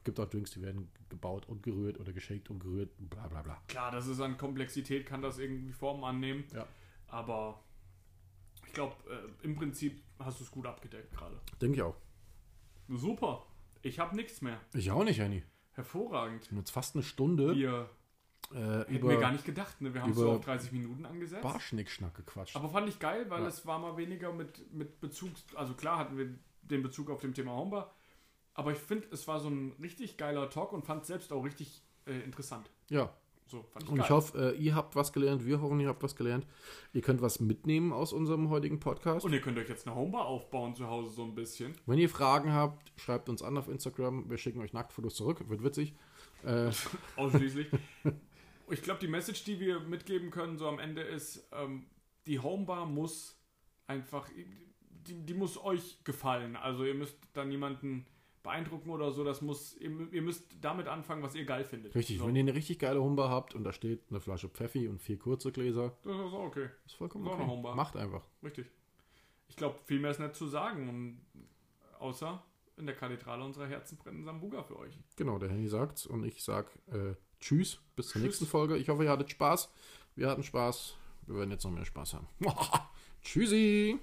[0.05, 3.63] Gibt auch Drinks, die werden gebaut und gerührt oder geshakt und gerührt, bla bla bla.
[3.69, 6.45] Klar, das ist an Komplexität, kann das irgendwie Formen annehmen.
[6.53, 6.67] Ja.
[7.07, 7.65] Aber
[8.67, 11.41] ich glaube, äh, im Prinzip hast du es gut abgedeckt gerade.
[11.63, 11.97] Denke ich auch.
[12.89, 13.47] Super.
[13.81, 14.61] Ich habe nichts mehr.
[14.75, 15.43] Ich auch nicht, Anni.
[15.73, 16.51] Hervorragend.
[16.55, 17.89] Jetzt fast eine Stunde Wir
[18.53, 19.81] äh, hätten wir gar über nicht gedacht.
[19.81, 19.95] Ne?
[19.95, 21.43] Wir haben es über so auf 30 Minuten angesetzt.
[21.43, 22.57] Barschnickschnack gequatscht.
[22.57, 23.49] Aber fand ich geil, weil Ja.
[23.49, 26.29] es war mal weniger mit, mit Bezug, also klar hatten wir
[26.63, 27.93] den Bezug auf dem Thema Homebar,
[28.55, 31.45] aber ich finde, es war so ein richtig geiler Talk und fand es selbst auch
[31.45, 32.71] richtig äh, interessant.
[32.89, 33.13] ja,
[33.47, 34.05] So, fand ich und geil.
[34.07, 36.47] ich hoffe, äh, ihr habt was gelernt, wir hoffen, ihr habt was gelernt.
[36.93, 39.25] Ihr könnt was mitnehmen aus unserem heutigen Podcast.
[39.27, 41.75] und ihr könnt euch jetzt eine Homebar aufbauen zu Hause so ein bisschen.
[41.87, 44.31] Wenn ihr Fragen habt, schreibt uns an auf Instagram.
[44.31, 45.95] Wir schicken euch Nacktfotos zurück, wird witzig.
[46.45, 46.71] Äh,
[47.17, 47.67] Ausschließlich.
[48.71, 51.87] Ich glaube, die Message, die wir mitgeben können, so am Ende ist, ähm,
[52.27, 53.39] die Homebar muss
[53.87, 54.29] einfach,
[55.07, 56.57] die, die muss euch gefallen.
[56.57, 58.07] Also ihr müsst da niemanden
[58.43, 59.25] beeindrucken oder so.
[59.25, 61.95] Das muss, ihr, ihr müsst damit anfangen, was ihr geil findet.
[61.95, 62.27] richtig, So.
[62.27, 65.19] wenn ihr eine richtig geile Humber habt und da steht eine Flasche Pfeffi und vier
[65.19, 66.69] kurze Gläser, Das ist auch okay.
[66.87, 67.75] ist vollkommen Ist auch okay.
[67.75, 68.27] Macht einfach.
[68.43, 68.67] Richtig.
[69.49, 70.89] Ich glaube, viel mehr ist nicht zu sagen.
[70.89, 71.21] Und
[71.99, 72.43] außer
[72.77, 74.99] in der Kathedrale unserer Herzen brennt ein Sambuga für euch.
[75.17, 77.15] Genau, der Henny sagt's und ich sag äh,
[77.45, 78.23] Tschüss, bis zur Tschüss.
[78.23, 78.79] nächsten Folge.
[78.79, 79.69] Ich hoffe, ihr hattet Spaß.
[80.17, 80.95] Wir hatten Spaß.
[81.27, 82.27] Wir werden jetzt noch mehr Spaß haben.
[83.23, 83.99] Tschüssi!